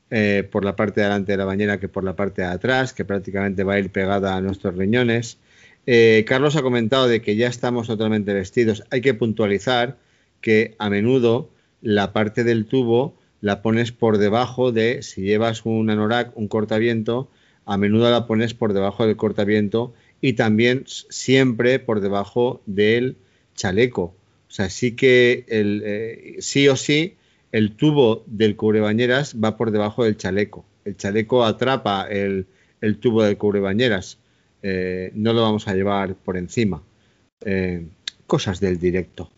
eh, 0.10 0.48
por 0.52 0.64
la 0.66 0.76
parte 0.76 1.02
de 1.02 1.08
delante 1.08 1.32
de 1.32 1.38
la 1.38 1.46
bañera 1.46 1.80
que 1.80 1.88
por 1.88 2.04
la 2.04 2.16
parte 2.16 2.42
de 2.42 2.48
atrás, 2.48 2.94
que 2.94 3.06
prácticamente 3.06 3.64
va 3.64 3.74
a 3.74 3.80
ir 3.80 3.92
pegada 3.92 4.36
a 4.36 4.42
nuestros 4.42 4.76
riñones. 4.76 5.40
Eh, 5.86 6.24
Carlos 6.28 6.56
ha 6.56 6.62
comentado 6.62 7.08
de 7.08 7.22
que 7.22 7.36
ya 7.36 7.48
estamos 7.48 7.88
totalmente 7.88 8.34
vestidos. 8.34 8.84
Hay 8.90 9.02
que 9.02 9.14
puntualizar 9.14 9.98
que 10.40 10.76
a 10.80 10.90
menudo 10.90 11.50
la 11.82 12.14
parte 12.14 12.44
del 12.44 12.66
tubo 12.66 13.16
la 13.42 13.62
pones 13.62 13.92
por 13.92 14.18
debajo 14.18 14.72
de, 14.72 15.02
si 15.04 15.22
llevas 15.22 15.66
un 15.66 15.90
anorak, 15.90 16.36
un 16.38 16.48
cortaviento, 16.48 17.30
a 17.66 17.78
menudo 17.78 18.10
la 18.10 18.26
pones 18.26 18.54
por 18.54 18.74
debajo 18.74 19.06
del 19.06 19.18
cortaviento 19.18 19.94
y 20.24 20.34
también 20.34 20.86
siempre 20.88 21.80
por 21.80 22.00
debajo 22.00 22.62
del 22.66 23.18
chaleco. 23.56 24.04
O 24.04 24.52
sea, 24.52 24.70
sí 24.70 24.94
que 24.96 25.44
el, 25.50 25.84
eh, 25.86 26.36
sí 26.40 26.70
o 26.70 26.78
sí 26.78 27.18
el 27.52 27.76
tubo 27.76 28.24
del 28.26 28.56
cubrebañeras 28.56 29.36
va 29.36 29.58
por 29.58 29.72
debajo 29.72 30.06
del 30.06 30.16
chaleco. 30.16 30.64
El 30.86 30.96
chaleco 30.96 31.44
atrapa 31.44 32.08
el, 32.10 32.48
tubo 33.02 33.24
del 33.24 33.38
cubrebañeras. 33.38 34.18
Eh, 34.62 35.12
no 35.14 35.34
lo 35.34 35.42
vamos 35.42 35.68
a 35.68 35.76
llevar 35.76 36.16
por 36.16 36.38
encima. 36.38 36.82
Eh, 37.42 37.86
cosas 38.26 38.62
del 38.62 38.80
directo. 38.80 39.30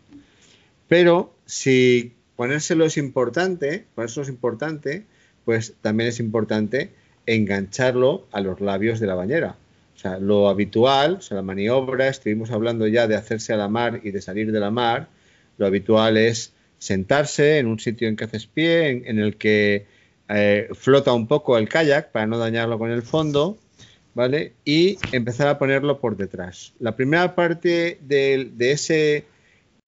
Pero 0.86 1.34
si 1.46 2.14
ponérselo 2.36 2.84
es 2.84 2.96
importante, 2.96 3.86
ponérselo 3.96 4.22
es 4.22 4.28
importante, 4.28 5.04
pues 5.44 5.74
también 5.80 6.10
es 6.10 6.20
importante 6.20 6.92
engancharlo 7.26 8.28
a 8.30 8.40
los 8.40 8.60
labios 8.60 9.00
de 9.00 9.08
la 9.08 9.16
bañera. 9.16 9.56
O 9.96 9.98
sea, 9.98 10.18
lo 10.18 10.48
habitual, 10.48 11.14
o 11.14 11.20
sea, 11.22 11.36
la 11.36 11.42
maniobra, 11.42 12.08
estuvimos 12.08 12.50
hablando 12.50 12.86
ya 12.86 13.06
de 13.06 13.16
hacerse 13.16 13.54
a 13.54 13.56
la 13.56 13.68
mar 13.68 14.00
y 14.04 14.10
de 14.10 14.20
salir 14.20 14.52
de 14.52 14.60
la 14.60 14.70
mar, 14.70 15.08
lo 15.56 15.66
habitual 15.66 16.18
es 16.18 16.52
sentarse 16.78 17.58
en 17.58 17.66
un 17.66 17.78
sitio 17.78 18.06
en 18.06 18.16
que 18.16 18.24
haces 18.24 18.46
pie, 18.46 18.90
en, 19.06 19.18
el 19.18 19.36
que 19.36 19.86
eh, 20.28 20.68
flota 20.74 21.14
un 21.14 21.26
poco 21.26 21.56
el 21.56 21.68
kayak 21.68 22.12
para 22.12 22.26
no 22.26 22.36
dañarlo 22.36 22.78
con 22.78 22.90
el 22.90 23.02
fondo, 23.02 23.58
¿vale? 24.14 24.52
Y 24.66 24.98
empezar 25.12 25.48
a 25.48 25.58
ponerlo 25.58 25.98
por 25.98 26.16
detrás. 26.18 26.74
La 26.78 26.94
primera 26.94 27.34
parte 27.34 27.98
de, 28.02 28.50
ese, 28.58 29.24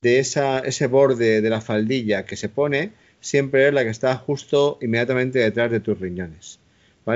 de 0.01 0.18
esa, 0.21 0.61
ese 0.61 0.87
borde 0.87 1.42
de 1.42 1.51
la 1.51 1.61
faldilla 1.61 2.25
que 2.25 2.37
se 2.37 2.49
pone 2.49 2.92
siempre 3.21 3.68
es 3.68 3.75
la 3.75 3.85
que 3.85 3.90
está 3.90 4.16
justo 4.16 4.79
inmediatamente 4.81 5.38
detrás 5.38 5.71
de 5.71 5.81
tus 5.81 6.01
riñones. 6.01 6.61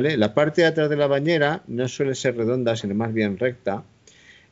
La 0.00 0.32
parte 0.32 0.62
de 0.62 0.68
atrás 0.68 0.88
de 0.88 0.96
la 0.96 1.06
bañera 1.06 1.62
no 1.66 1.86
suele 1.86 2.14
ser 2.14 2.36
redonda, 2.36 2.76
sino 2.76 2.94
más 2.94 3.12
bien 3.12 3.38
recta. 3.38 3.84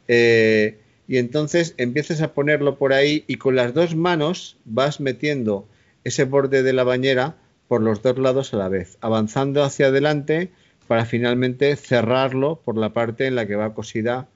Eh, 0.07 0.79
y 1.09 1.17
entonces 1.17 1.75
empiezas 1.79 2.21
a 2.21 2.35
ponerlo 2.35 2.77
por 2.77 2.93
ahí 2.93 3.25
y 3.27 3.37
con 3.37 3.57
las 3.57 3.73
dos 3.73 3.97
manos 3.97 4.59
vas 4.65 5.01
metiendo 5.01 5.67
ese 6.05 6.25
borde 6.25 6.63
de 6.63 6.73
la 6.73 6.85
bañera 6.85 7.37
por 7.69 7.81
los 7.81 8.03
dos 8.03 8.19
lados 8.19 8.53
a 8.53 8.59
la 8.59 8.69
vez, 8.69 8.99
avanzando 9.01 9.65
hacia 9.65 9.87
adelante 9.87 10.51
para 10.87 11.07
finalmente 11.07 11.75
cerrarlo 11.77 12.61
por 12.65 12.77
la 12.77 12.93
parte 12.93 13.27
en 13.27 13.35
la 13.35 13.47
que 13.47 13.57
va 13.57 13.75
cosida 13.75 14.29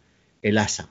el 0.43 0.59
asa. 0.59 0.89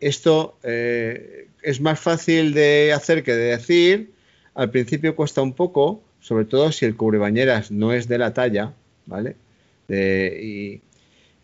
Esto 0.00 0.56
eh, 0.62 1.48
es 1.62 1.80
más 1.80 2.00
fácil 2.00 2.54
de 2.54 2.92
hacer 2.94 3.22
que 3.22 3.34
de 3.34 3.56
decir. 3.56 4.12
Al 4.54 4.70
principio 4.70 5.14
cuesta 5.14 5.42
un 5.42 5.52
poco, 5.52 6.02
sobre 6.20 6.46
todo 6.46 6.72
si 6.72 6.86
el 6.86 6.96
cubrebañeras 6.96 7.70
no 7.70 7.92
es 7.92 8.08
de 8.08 8.18
la 8.18 8.32
talla, 8.32 8.72
¿vale? 9.08 9.36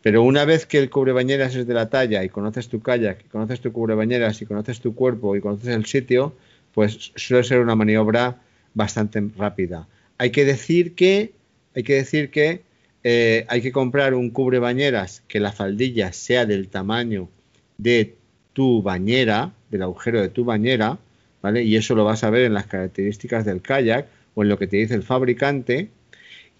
pero 0.03 0.23
una 0.23 0.45
vez 0.45 0.67
que 0.67 0.77
el 0.77 0.91
cubrebañeras 0.91 1.55
es 1.55 1.67
de 1.67 1.73
la 1.73 1.89
talla 1.89 2.23
y 2.23 2.29
conoces 2.29 2.69
tu 2.69 2.83
kayak, 2.83 3.25
y 3.25 3.29
conoces 3.29 3.61
tu 3.61 3.73
cubrebañeras 3.73 4.43
y 4.43 4.45
conoces 4.45 4.81
tu 4.81 4.95
cuerpo 4.95 5.35
y 5.35 5.41
conoces 5.41 5.69
el 5.69 5.87
sitio, 5.87 6.35
pues 6.75 7.13
suele 7.17 7.43
ser 7.43 7.61
una 7.61 7.75
maniobra 7.75 8.43
bastante 8.75 9.23
rápida. 9.35 9.89
Hay 10.19 10.31
que 10.31 10.45
decir 10.45 10.95
que, 10.95 11.33
hay 11.75 11.85
que 11.85 11.95
decir 11.95 12.31
que 12.31 12.61
eh, 13.03 13.47
hay 13.49 13.63
que 13.63 13.73
comprar 13.73 14.13
un 14.13 14.29
cubrebañeras 14.29 15.23
que 15.27 15.41
la 15.41 15.53
faldilla 15.53 16.13
sea 16.13 16.45
del 16.45 16.69
tamaño 16.69 17.31
de 17.79 18.15
tu 18.53 18.83
bañera, 18.83 19.53
del 19.71 19.83
agujero 19.83 20.21
de 20.21 20.29
tu 20.29 20.45
bañera, 20.45 20.99
¿vale? 21.41 21.63
Y 21.65 21.77
eso 21.77 21.95
lo 21.95 22.05
vas 22.05 22.25
a 22.25 22.31
ver 22.31 22.43
en 22.43 22.55
las 22.55 22.67
características 22.67 23.45
del 23.45 23.63
kayak 23.63 24.07
o 24.35 24.43
en 24.43 24.49
lo 24.49 24.59
que 24.59 24.67
te 24.67 24.77
dice 24.77 24.95
el 24.95 25.03
fabricante. 25.03 25.89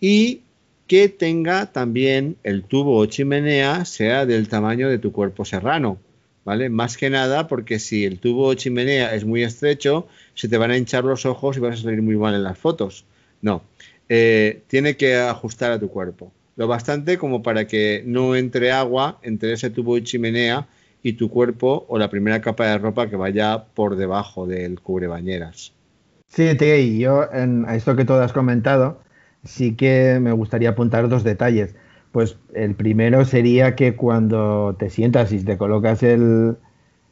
Y 0.01 0.41
que 0.87 1.09
tenga 1.09 1.73
también 1.73 2.37
el 2.43 2.63
tubo 2.65 2.99
o 2.99 3.07
chimenea 3.07 3.85
sea 3.85 4.27
del 4.27 4.49
tamaño 4.49 4.89
de 4.89 4.99
tu 4.99 5.13
cuerpo 5.13 5.45
serrano, 5.45 5.99
¿vale? 6.45 6.69
Más 6.69 6.97
que 6.97 7.11
nada 7.11 7.49
porque 7.49 7.79
si 7.79 8.05
el 8.05 8.19
tubo 8.19 8.49
o 8.49 8.55
chimenea 8.55 9.15
es 9.15 9.25
muy 9.25 9.43
estrecho, 9.43 10.07
se 10.35 10.49
te 10.49 10.59
van 10.59 10.71
a 10.71 10.77
hinchar 10.77 11.05
los 11.05 11.27
ojos 11.27 11.57
y 11.57 11.61
vas 11.61 11.81
a 11.81 11.83
salir 11.83 12.03
muy 12.03 12.17
mal 12.17 12.35
en 12.35 12.45
las 12.45 12.59
fotos. 12.59 13.05
No, 13.41 13.63
eh, 14.09 14.63
tiene 14.69 14.97
que 14.97 15.17
ajustar 15.17 15.73
a 15.73 15.79
tu 15.79 15.89
cuerpo. 15.89 16.33
Lo 16.57 16.69
bastante 16.69 17.19
como 17.19 17.43
para 17.43 17.67
que 17.67 18.03
no 18.07 18.37
entre 18.37 18.71
agua 18.71 19.19
entre 19.23 19.53
ese 19.53 19.71
tubo 19.71 19.97
y 19.97 20.05
chimenea 20.05 20.69
y 21.03 21.15
tu 21.15 21.29
cuerpo 21.29 21.85
o 21.89 21.99
la 21.99 22.09
primera 22.09 22.41
capa 22.41 22.67
de 22.67 22.79
ropa 22.79 23.09
que 23.09 23.17
vaya 23.17 23.65
por 23.75 23.97
debajo 23.97 24.47
del 24.47 24.81
cubrebañeras. 24.81 25.73
Sí, 26.29 26.49
y 26.61 26.99
yo 26.99 27.29
en, 27.33 27.67
esto 27.69 27.95
que 27.95 28.05
tú 28.05 28.15
has 28.15 28.33
comentado, 28.33 29.01
sí 29.45 29.75
que 29.75 30.19
me 30.21 30.33
gustaría 30.33 30.71
apuntar 30.71 31.09
dos 31.09 31.25
detalles. 31.25 31.75
Pues 32.13 32.37
el 32.55 32.75
primero 32.75 33.25
sería 33.25 33.75
que 33.75 33.97
cuando 33.97 34.77
te 34.79 34.91
sientas 34.91 35.33
y 35.33 35.43
te 35.43 35.59
colocas 35.59 36.03
el, 36.03 36.57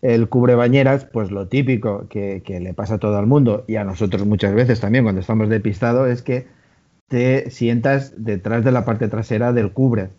el 0.02 0.28
cubre 0.28 0.54
bañeras, 0.54 1.04
pues 1.04 1.30
lo 1.30 1.48
típico 1.48 2.06
que, 2.08 2.42
le 2.46 2.74
pasa 2.74 2.94
a 2.94 2.98
todo 2.98 3.18
el 3.18 3.26
mundo 3.26 3.64
y 3.66 3.76
a 3.76 3.84
nosotros 3.84 4.26
muchas 4.26 4.54
veces 4.54 4.80
también 4.80 5.04
cuando 5.04 5.20
estamos 5.20 5.48
depistado 5.48 6.06
es 6.06 6.22
que 6.22 6.46
te 7.08 7.50
sientas 7.50 8.12
detrás 8.16 8.64
de 8.64 8.72
la 8.72 8.84
parte 8.84 9.08
trasera 9.08 9.52
del 9.52 9.72
cubre. 9.72 10.10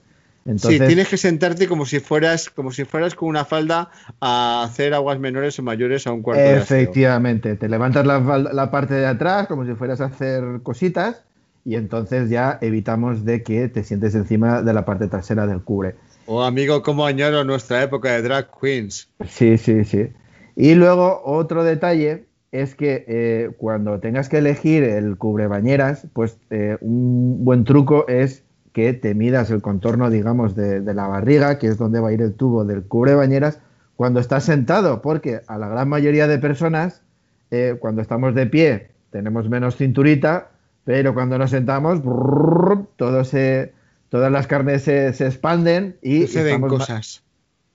Entonces, 0.46 0.82
sí, 0.82 0.88
tienes 0.88 1.08
que 1.08 1.16
sentarte 1.16 1.70
como 1.70 1.86
si 1.86 2.02
fueras 2.02 2.50
como 2.50 2.72
si 2.72 2.84
fueras 2.84 3.16
con 3.16 3.30
una 3.30 3.46
falda 3.46 3.92
a 4.20 4.64
hacer 4.64 4.94
aguas 4.94 5.18
menores 5.18 5.58
o 5.60 5.64
mayores 5.64 6.06
a 6.06 6.12
un 6.12 6.22
cuarto 6.22 6.44
Efectivamente, 6.44 7.56
te 7.56 7.70
levantas 7.70 8.06
la, 8.06 8.20
la, 8.20 8.70
parte 8.70 8.94
de 8.94 9.06
atrás 9.06 9.48
como 9.48 9.66
si 9.66 9.74
fueras 9.76 10.02
a 10.02 10.06
hacer 10.06 10.44
cositas 10.62 11.24
y 11.66 11.76
entonces 11.76 12.30
ya 12.30 12.58
evitamos 12.62 13.26
de 13.26 13.44
que 13.44 13.70
te 13.70 13.84
sientes 13.84 14.16
encima 14.16 14.62
de 14.62 14.74
la 14.74 14.86
parte 14.86 15.08
trasera 15.08 15.48
del 15.48 15.62
cubre. 15.62 15.96
Oh, 16.26 16.44
amigo, 16.44 16.84
cómo 16.84 17.06
añoro 17.06 17.44
nuestra 17.44 17.84
época 17.84 18.12
de 18.12 18.22
drag 18.22 18.48
queens. 18.60 19.10
Sí, 19.28 19.58
sí, 19.58 19.84
sí. 19.84 20.10
Y 20.56 20.76
luego 20.76 21.22
otro 21.26 21.64
detalle 21.64 22.26
es 22.52 22.76
que 22.76 23.04
eh, 23.08 23.52
cuando 23.58 24.00
tengas 24.00 24.30
que 24.30 24.38
elegir 24.38 24.84
el 24.84 25.18
cubre 25.18 25.48
bañeras, 25.48 26.08
pues 26.14 26.38
eh, 26.50 26.78
un 26.82 27.44
buen 27.44 27.64
truco 27.64 28.08
es 28.08 28.44
que 28.74 28.94
te 28.94 29.16
midas 29.16 29.50
el 29.52 29.62
contorno, 29.62 30.10
digamos, 30.10 30.56
de, 30.56 30.82
la 30.94 31.08
barriga, 31.08 31.60
que 31.60 31.68
es 31.68 31.78
donde 31.78 32.00
va 32.00 32.10
a 32.10 32.14
ir 32.14 32.22
el 32.22 32.34
tubo 32.34 32.64
del 32.66 32.84
cubre 32.84 33.16
bañeras, 33.16 33.60
cuando 33.96 34.20
estás 34.20 34.44
sentado, 34.44 35.02
porque 35.02 35.42
a 35.48 35.58
la 35.58 35.68
gran 35.68 35.90
mayoría 35.90 36.28
de 36.28 36.40
personas, 36.40 37.02
eh, 37.52 37.76
cuando 37.80 38.02
estamos 38.02 38.34
de 38.34 38.48
pie, 38.48 38.90
tenemos 39.12 39.50
menos 39.50 39.76
cinturita 39.76 40.53
pero 40.86 41.14
cuando 41.14 41.38
nos 41.38 41.52
sentamos, 41.52 42.02
todo 42.96 43.24
se, 43.24 43.74
todas 44.10 44.32
las 44.32 44.48
carnes 44.48 44.84
se, 44.84 45.08
expanden 45.10 45.98
y... 46.02 46.28
Se 46.28 46.44
ven 46.44 46.62
cosas. 46.62 47.24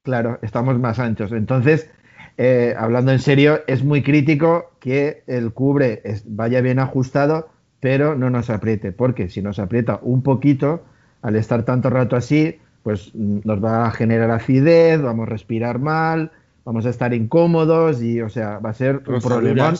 claro, 0.03 0.38
estamos 0.42 0.79
más 0.79 0.99
anchos. 0.99 1.33
Entonces, 1.33 1.90
eh, 2.37 2.75
hablando 2.79 3.12
en 3.12 3.18
serio, 3.18 3.62
es 3.66 3.83
muy 3.83 4.03
crítico 4.03 4.73
que 4.79 5.23
el 5.27 5.53
cubre 5.53 6.03
vaya 6.27 6.61
bien 6.61 6.79
ajustado, 6.79 7.49
pero 7.81 8.14
no 8.14 8.31
nos 8.31 8.51
apriete, 8.51 8.92
porque 8.92 9.29
si 9.29 9.42
nos 9.42 9.59
aprieta 9.59 9.99
un 10.03 10.23
poquito, 10.23 10.85
al 11.23 11.37
estar 11.37 11.64
tanto 11.64 11.90
rato 11.90 12.16
así, 12.16 12.59
pues 12.83 13.14
nos 13.14 13.62
va 13.62 13.87
a 13.87 13.90
generar 13.90 14.31
acidez, 14.31 15.01
vamos 15.03 15.27
a 15.27 15.31
respirar 15.31 15.79
mal, 15.79 16.31
vamos 16.64 16.87
a 16.87 16.90
estar 16.90 17.12
incómodos 17.14 18.03
y, 18.03 18.21
o 18.21 18.29
sea, 18.29 18.59
va 18.59 18.71
a 18.71 18.75
ser 18.75 19.03
un 19.07 19.21
problemón. 19.21 19.77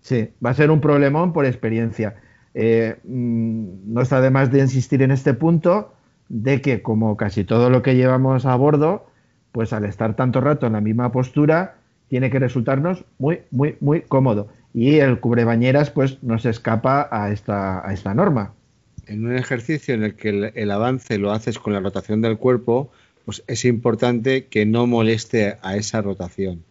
Sí, 0.00 0.30
va 0.44 0.50
a 0.50 0.54
ser 0.54 0.70
un 0.70 0.80
problemón 0.80 1.32
por 1.32 1.46
experiencia. 1.46 2.14
Eh, 2.58 2.96
mm, 3.04 3.92
no 3.92 4.00
está 4.00 4.22
de 4.22 4.30
más 4.30 4.50
de 4.50 4.60
insistir 4.60 5.02
en 5.02 5.10
este 5.10 5.34
punto 5.34 5.92
de 6.30 6.62
que 6.62 6.80
como 6.80 7.14
casi 7.18 7.44
todo 7.44 7.68
lo 7.68 7.82
que 7.82 7.96
llevamos 7.96 8.46
a 8.46 8.56
bordo, 8.56 9.06
pues 9.52 9.74
al 9.74 9.84
estar 9.84 10.16
tanto 10.16 10.40
rato 10.40 10.66
en 10.66 10.72
la 10.72 10.80
misma 10.80 11.12
postura, 11.12 11.76
tiene 12.08 12.30
que 12.30 12.38
resultarnos 12.38 13.04
muy, 13.18 13.40
muy, 13.50 13.76
muy 13.80 14.00
cómodo. 14.00 14.48
Y 14.72 15.00
el 15.00 15.20
cubrebañeras 15.20 15.90
pues 15.90 16.22
no 16.22 16.38
se 16.38 16.48
escapa 16.48 17.06
a 17.10 17.30
esta, 17.30 17.86
a 17.86 17.92
esta 17.92 18.14
norma. 18.14 18.54
En 19.06 19.26
un 19.26 19.36
ejercicio 19.36 19.94
en 19.94 20.02
el 20.02 20.14
que 20.14 20.30
el, 20.30 20.52
el 20.54 20.70
avance 20.70 21.18
lo 21.18 21.32
haces 21.32 21.58
con 21.58 21.74
la 21.74 21.80
rotación 21.80 22.22
del 22.22 22.38
cuerpo, 22.38 22.90
pues 23.26 23.44
es 23.48 23.66
importante 23.66 24.46
que 24.46 24.64
no 24.64 24.86
moleste 24.86 25.58
a 25.60 25.76
esa 25.76 26.00
rotación. 26.00 26.64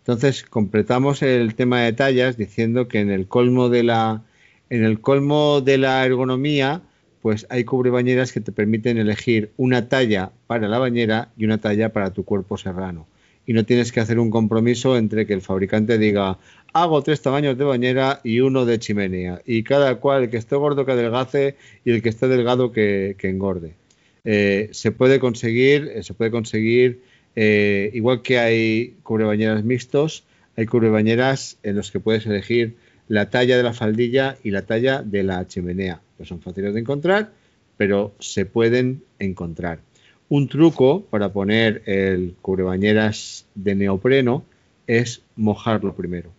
Entonces, 0.00 0.42
completamos 0.42 1.22
el 1.22 1.54
tema 1.54 1.80
de 1.80 1.94
tallas 1.94 2.36
diciendo 2.36 2.88
que 2.88 3.00
en 3.00 3.10
el 3.10 3.26
colmo 3.26 3.70
de 3.70 3.84
la, 3.84 4.22
en 4.70 4.84
el 4.84 5.00
colmo 5.00 5.60
de 5.60 5.78
la 5.78 6.04
ergonomía, 6.06 6.82
pues 7.20 7.46
hay 7.50 7.64
cubrebañeras 7.64 8.32
que 8.32 8.40
te 8.40 8.52
permiten 8.52 8.96
elegir 8.96 9.50
una 9.56 9.88
talla 9.88 10.30
para 10.46 10.68
la 10.68 10.78
bañera 10.78 11.28
y 11.36 11.44
una 11.44 11.58
talla 11.58 11.92
para 11.92 12.12
tu 12.12 12.24
cuerpo 12.24 12.56
serrano. 12.56 13.06
Y 13.46 13.52
no 13.52 13.64
tienes 13.64 13.90
que 13.90 14.00
hacer 14.00 14.18
un 14.18 14.30
compromiso 14.30 14.96
entre 14.96 15.26
que 15.26 15.34
el 15.34 15.42
fabricante 15.42 15.98
diga, 15.98 16.38
hago 16.72 17.02
tres 17.02 17.20
tamaños 17.20 17.58
de 17.58 17.64
bañera 17.64 18.20
y 18.22 18.40
uno 18.40 18.64
de 18.64 18.78
chimenea. 18.78 19.42
Y 19.44 19.64
cada 19.64 19.96
cual, 19.96 20.24
el 20.24 20.30
que 20.30 20.36
esté 20.36 20.56
gordo 20.56 20.86
que 20.86 20.92
adelgace 20.92 21.56
y 21.84 21.90
el 21.90 22.00
que 22.00 22.08
esté 22.10 22.28
delgado 22.28 22.72
que, 22.72 23.16
engorde. 23.22 23.74
Eh, 24.24 24.68
se 24.72 24.92
puede 24.92 25.18
conseguir, 25.18 25.90
eh, 25.94 26.02
se 26.02 26.14
puede 26.14 26.30
conseguir, 26.30 27.00
eh, 27.34 27.90
igual 27.92 28.22
que 28.22 28.38
hay 28.38 28.94
cubrebañeras 29.02 29.64
mixtos, 29.64 30.24
hay 30.56 30.66
cubrebañeras 30.66 31.58
en 31.62 31.76
los 31.76 31.90
que 31.90 32.00
puedes 32.00 32.26
elegir 32.26 32.76
la 33.10 33.28
talla 33.28 33.58
de 33.58 33.62
la 33.62 33.74
faldilla 33.74 34.38
y 34.42 34.50
la 34.50 34.62
talla 34.62 35.02
de 35.02 35.22
la 35.22 35.46
chimenea. 35.46 36.00
No 36.18 36.24
son 36.24 36.40
fáciles 36.40 36.72
de 36.72 36.80
encontrar, 36.80 37.30
pero 37.76 38.14
se 38.20 38.46
pueden 38.46 39.02
encontrar. 39.18 39.80
Un 40.28 40.48
truco 40.48 41.02
para 41.10 41.32
poner 41.32 41.82
el 41.86 42.34
cubrebañeras 42.40 43.46
de 43.54 43.74
neopreno 43.74 44.44
es 44.86 45.22
mojarlo 45.36 45.94
primero 45.94 46.30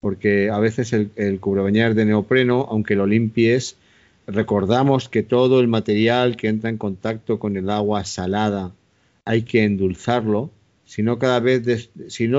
porque 0.00 0.48
a 0.50 0.58
veces 0.58 0.92
el, 0.92 1.10
el 1.16 1.40
cubrebañeras 1.40 1.94
de 1.94 2.06
neopreno, 2.06 2.66
aunque 2.70 2.96
lo 2.96 3.06
limpies, 3.06 3.76
recordamos 4.26 5.08
que 5.08 5.22
todo 5.22 5.60
el 5.60 5.68
material 5.68 6.36
que 6.36 6.48
entra 6.48 6.70
en 6.70 6.78
contacto 6.78 7.38
con 7.38 7.56
el 7.56 7.68
agua 7.68 8.04
salada 8.04 8.72
hay 9.26 9.42
que 9.42 9.62
endulzarlo, 9.62 10.50
si 10.86 11.02
no 11.02 11.18
cada 11.18 11.38
vez, 11.38 11.90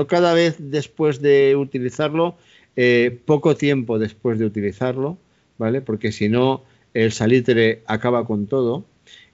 cada 0.08 0.34
vez 0.34 0.56
después 0.58 1.22
de 1.22 1.56
utilizarlo, 1.56 2.36
eh, 2.76 3.20
poco 3.24 3.56
tiempo 3.56 3.98
después 3.98 4.38
de 4.38 4.46
utilizarlo, 4.46 5.18
¿vale? 5.58 5.80
Porque 5.80 6.12
si 6.12 6.28
no, 6.28 6.64
el 6.94 7.12
salitre 7.12 7.82
acaba 7.86 8.26
con 8.26 8.46
todo. 8.46 8.84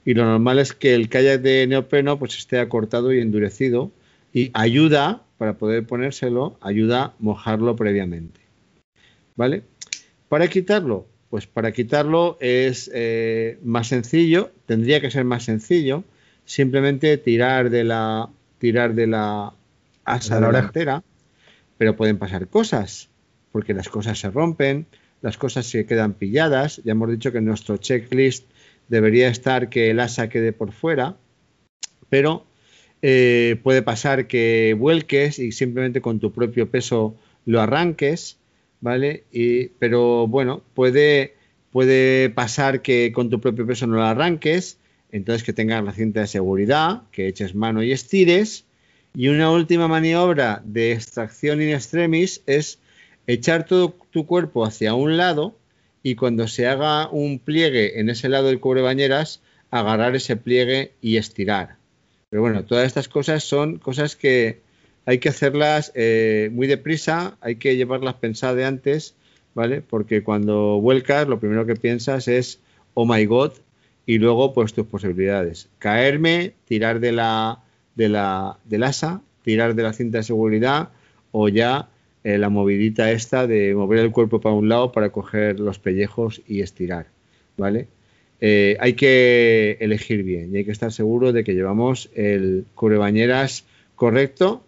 Y 0.04 0.14
lo 0.14 0.24
normal 0.24 0.58
es 0.58 0.72
que 0.72 0.94
el 0.94 1.08
kayak 1.08 1.42
de 1.42 1.66
neopreno 1.66 2.18
pues 2.18 2.36
esté 2.38 2.58
acortado 2.58 3.12
y 3.12 3.20
endurecido 3.20 3.92
y 4.32 4.50
ayuda 4.54 5.22
para 5.36 5.58
poder 5.58 5.86
ponérselo, 5.86 6.56
ayuda 6.60 7.04
a 7.04 7.14
mojarlo 7.18 7.76
previamente. 7.76 8.40
¿Vale? 9.36 9.62
Para 10.28 10.48
quitarlo, 10.48 11.06
pues 11.30 11.46
para 11.46 11.72
quitarlo 11.72 12.38
es 12.40 12.90
eh, 12.94 13.58
más 13.62 13.88
sencillo, 13.88 14.50
tendría 14.66 15.00
que 15.00 15.10
ser 15.10 15.24
más 15.24 15.44
sencillo, 15.44 16.04
simplemente 16.44 17.18
tirar 17.18 17.70
de 17.70 17.84
la 17.84 18.30
tirar 18.58 18.94
de 18.94 19.06
la 19.06 19.52
asa 20.04 20.40
delantera, 20.40 21.04
pero 21.76 21.94
pueden 21.96 22.18
pasar 22.18 22.48
cosas, 22.48 23.10
porque 23.58 23.74
las 23.74 23.88
cosas 23.88 24.20
se 24.20 24.30
rompen, 24.30 24.86
las 25.20 25.36
cosas 25.36 25.66
se 25.66 25.84
quedan 25.84 26.14
pilladas, 26.14 26.80
ya 26.84 26.92
hemos 26.92 27.10
dicho 27.10 27.32
que 27.32 27.38
en 27.38 27.44
nuestro 27.44 27.76
checklist 27.76 28.44
debería 28.86 29.26
estar 29.26 29.68
que 29.68 29.90
el 29.90 29.98
asa 29.98 30.28
quede 30.28 30.52
por 30.52 30.70
fuera, 30.70 31.16
pero 32.08 32.46
eh, 33.02 33.58
puede 33.64 33.82
pasar 33.82 34.28
que 34.28 34.76
vuelques 34.78 35.40
y 35.40 35.50
simplemente 35.50 36.00
con 36.00 36.20
tu 36.20 36.30
propio 36.30 36.70
peso 36.70 37.16
lo 37.46 37.60
arranques, 37.60 38.38
¿vale? 38.80 39.24
Y, 39.32 39.70
pero 39.80 40.28
bueno, 40.28 40.62
puede, 40.74 41.34
puede 41.72 42.30
pasar 42.30 42.80
que 42.80 43.10
con 43.12 43.28
tu 43.28 43.40
propio 43.40 43.66
peso 43.66 43.88
no 43.88 43.96
lo 43.96 44.04
arranques, 44.04 44.78
entonces 45.10 45.42
que 45.42 45.52
tengas 45.52 45.82
la 45.82 45.90
cinta 45.90 46.20
de 46.20 46.28
seguridad, 46.28 47.02
que 47.10 47.26
eches 47.26 47.56
mano 47.56 47.82
y 47.82 47.90
estires. 47.90 48.66
Y 49.16 49.26
una 49.26 49.50
última 49.50 49.88
maniobra 49.88 50.62
de 50.64 50.92
extracción 50.92 51.60
in 51.60 51.70
extremis 51.70 52.40
es 52.46 52.78
echar 53.28 53.66
todo 53.66 53.94
tu 54.10 54.26
cuerpo 54.26 54.64
hacia 54.64 54.94
un 54.94 55.16
lado 55.16 55.54
y 56.02 56.16
cuando 56.16 56.48
se 56.48 56.66
haga 56.66 57.08
un 57.10 57.38
pliegue 57.38 58.00
en 58.00 58.08
ese 58.08 58.28
lado 58.28 58.48
del 58.48 58.58
cubrebañeras, 58.58 59.42
agarrar 59.70 60.16
ese 60.16 60.36
pliegue 60.36 60.92
y 61.02 61.18
estirar. 61.18 61.76
Pero 62.30 62.42
bueno, 62.42 62.64
todas 62.64 62.86
estas 62.86 63.06
cosas 63.06 63.44
son 63.44 63.78
cosas 63.78 64.16
que 64.16 64.60
hay 65.04 65.18
que 65.18 65.28
hacerlas 65.28 65.92
eh, 65.94 66.48
muy 66.52 66.66
deprisa, 66.66 67.36
hay 67.40 67.56
que 67.56 67.76
llevarlas 67.76 68.14
pensadas 68.14 68.56
de 68.56 68.64
antes, 68.64 69.14
¿vale? 69.54 69.82
Porque 69.82 70.22
cuando 70.22 70.80
vuelcas, 70.80 71.28
lo 71.28 71.38
primero 71.38 71.66
que 71.66 71.76
piensas 71.76 72.28
es, 72.28 72.60
oh 72.94 73.04
my 73.04 73.24
god, 73.26 73.52
y 74.06 74.18
luego 74.18 74.54
pues 74.54 74.72
tus 74.72 74.86
posibilidades. 74.86 75.68
Caerme, 75.78 76.54
tirar 76.64 77.00
de 77.00 77.12
la, 77.12 77.60
de 77.94 78.08
la, 78.08 78.58
del 78.64 78.84
asa, 78.84 79.20
tirar 79.42 79.74
de 79.74 79.82
la 79.82 79.92
cinta 79.92 80.18
de 80.18 80.24
seguridad 80.24 80.90
o 81.30 81.50
ya 81.50 81.90
eh, 82.24 82.38
la 82.38 82.48
movidita 82.48 83.10
esta 83.10 83.46
de 83.46 83.74
mover 83.74 84.00
el 84.00 84.10
cuerpo 84.10 84.40
para 84.40 84.54
un 84.54 84.68
lado 84.68 84.92
para 84.92 85.10
coger 85.10 85.60
los 85.60 85.78
pellejos 85.78 86.42
y 86.46 86.60
estirar, 86.60 87.06
¿vale? 87.56 87.88
Eh, 88.40 88.76
hay 88.80 88.94
que 88.94 89.76
elegir 89.80 90.22
bien 90.22 90.54
y 90.54 90.58
hay 90.58 90.64
que 90.64 90.70
estar 90.72 90.92
seguro 90.92 91.32
de 91.32 91.42
que 91.42 91.54
llevamos 91.54 92.10
el 92.14 92.66
cubrebañeras 92.74 93.64
correcto 93.96 94.64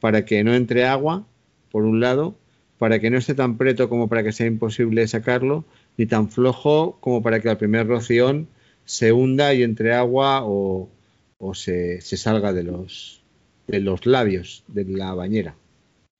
para 0.00 0.24
que 0.24 0.44
no 0.44 0.54
entre 0.54 0.84
agua, 0.84 1.26
por 1.70 1.84
un 1.84 2.00
lado, 2.00 2.36
para 2.78 2.98
que 2.98 3.10
no 3.10 3.16
esté 3.16 3.34
tan 3.34 3.56
preto 3.56 3.88
como 3.88 4.08
para 4.08 4.22
que 4.22 4.32
sea 4.32 4.46
imposible 4.46 5.06
sacarlo, 5.08 5.64
ni 5.96 6.06
tan 6.06 6.28
flojo 6.28 6.98
como 7.00 7.22
para 7.22 7.40
que 7.40 7.48
al 7.48 7.56
primer 7.56 7.86
roción 7.86 8.48
se 8.84 9.12
hunda 9.12 9.54
y 9.54 9.62
entre 9.62 9.94
agua 9.94 10.42
o, 10.44 10.90
se, 11.54 12.00
se, 12.00 12.16
salga 12.16 12.52
de 12.52 12.64
los, 12.64 13.22
de 13.66 13.80
los 13.80 14.06
labios 14.06 14.64
de 14.68 14.84
la 14.84 15.14
bañera. 15.14 15.54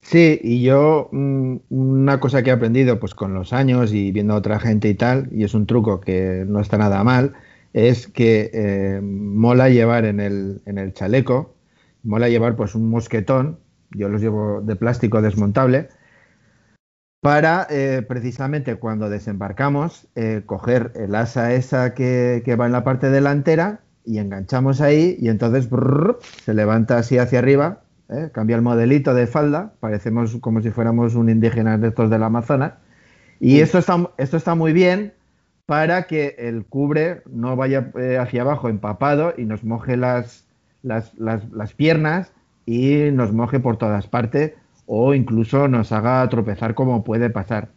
Sí, 0.04 0.38
y 0.42 0.62
yo 0.62 1.08
mm, 1.12 1.56
una 1.70 2.20
cosa 2.20 2.42
que 2.42 2.50
he 2.50 2.52
aprendido 2.52 3.00
pues 3.00 3.14
con 3.14 3.32
los 3.34 3.52
años 3.54 3.92
y 3.94 4.12
viendo 4.12 4.34
a 4.34 4.36
otra 4.36 4.60
gente 4.60 4.88
y 4.88 4.94
tal, 4.94 5.28
y 5.32 5.44
es 5.44 5.54
un 5.54 5.66
truco 5.66 6.00
que 6.00 6.44
no 6.46 6.60
está 6.60 6.76
nada 6.78 7.02
mal, 7.02 7.32
es 7.72 8.06
que 8.06 8.50
eh, 8.52 9.00
mola 9.02 9.70
llevar 9.70 10.04
en 10.04 10.20
el, 10.20 10.62
en 10.66 10.78
el 10.78 10.92
chaleco, 10.92 11.56
mola 12.02 12.28
llevar 12.28 12.54
pues 12.54 12.74
un 12.74 12.90
mosquetón, 12.90 13.58
yo 13.92 14.08
los 14.10 14.20
llevo 14.20 14.60
de 14.60 14.76
plástico 14.76 15.22
desmontable, 15.22 15.88
para 17.22 17.66
eh, 17.70 18.02
precisamente 18.06 18.76
cuando 18.76 19.08
desembarcamos 19.08 20.06
eh, 20.16 20.42
coger 20.44 20.92
el 20.96 21.14
asa 21.14 21.54
esa 21.54 21.94
que, 21.94 22.42
que, 22.44 22.56
va 22.56 22.66
en 22.66 22.72
la 22.72 22.84
parte 22.84 23.08
delantera 23.08 23.80
y 24.04 24.18
enganchamos 24.18 24.82
ahí 24.82 25.16
y 25.18 25.30
entonces 25.30 25.68
se 26.44 26.52
levanta 26.52 26.98
así 26.98 27.16
hacia 27.16 27.38
arriba 27.38 27.83
¿eh? 28.08 28.30
cambia 28.32 28.56
el 28.56 28.62
modelito 28.62 29.14
de 29.14 29.26
falda, 29.26 29.72
parecemos 29.80 30.36
como 30.40 30.60
si 30.60 30.70
fuéramos 30.70 31.14
un 31.14 31.28
indígena 31.28 31.78
de 31.78 31.88
estos 31.88 32.10
del 32.10 32.22
Amazonas. 32.22 32.74
Y 33.40 33.60
esto, 33.60 33.78
está, 33.78 34.10
esto 34.16 34.36
está 34.36 34.54
muy 34.54 34.72
bien 34.72 35.12
para 35.66 36.06
que 36.06 36.36
el 36.38 36.64
cubre 36.64 37.22
no 37.30 37.56
vaya 37.56 37.90
eh, 37.98 38.18
hacia 38.18 38.42
abajo 38.42 38.68
empapado 38.68 39.34
y 39.36 39.44
nos 39.44 39.64
moje 39.64 39.96
las, 39.96 40.46
las, 40.82 41.12
las, 41.18 41.72
piernas 41.72 42.32
y 42.66 43.10
nos 43.12 43.32
moje 43.32 43.60
por 43.60 43.76
todas 43.76 44.06
partes 44.06 44.52
o 44.86 45.14
incluso 45.14 45.68
nos 45.68 45.92
haga 45.92 46.28
tropezar 46.28 46.74
como 46.74 47.04
puede 47.04 47.30
pasar. 47.30 47.68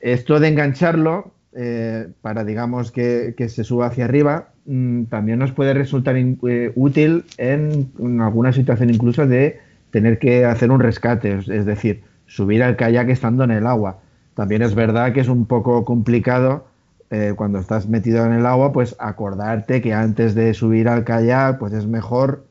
Esto 0.00 0.38
de 0.40 0.48
engancharlo 0.48 1.32
eh, 1.54 2.08
para, 2.20 2.44
digamos, 2.44 2.92
que, 2.92 3.34
que, 3.36 3.48
se 3.48 3.64
suba 3.64 3.86
hacia 3.86 4.04
arriba, 4.04 4.52
Mm, 4.64 5.04
también 5.06 5.40
nos 5.40 5.52
puede 5.52 5.74
resultar 5.74 6.16
eh, 6.16 6.72
útil 6.76 7.24
en, 7.36 7.90
alguna 8.20 8.52
situación 8.52 8.90
incluso 8.90 9.26
de 9.26 9.60
tener 9.90 10.18
que 10.18 10.44
hacer 10.44 10.70
un 10.70 10.80
rescate, 10.80 11.38
es, 11.38 11.66
decir, 11.66 12.04
subir 12.26 12.62
al 12.62 12.76
kayak 12.76 13.08
estando 13.08 13.44
en 13.44 13.50
el 13.50 13.66
agua. 13.66 14.00
También 14.34 14.62
es 14.62 14.74
verdad 14.74 15.12
que 15.12 15.20
es 15.20 15.28
un 15.28 15.46
poco 15.46 15.84
complicado 15.84 16.66
eh, 17.10 17.34
cuando 17.36 17.58
estás 17.58 17.88
metido 17.88 18.24
en 18.24 18.32
el 18.32 18.46
agua, 18.46 18.72
pues 18.72 18.96
acordarte 18.98 19.82
que 19.82 19.92
antes 19.92 20.34
de 20.34 20.54
subir 20.54 20.88
al 20.88 21.04
kayak, 21.04 21.58
pues 21.58 21.72
es 21.72 21.86
mejor 21.86 22.46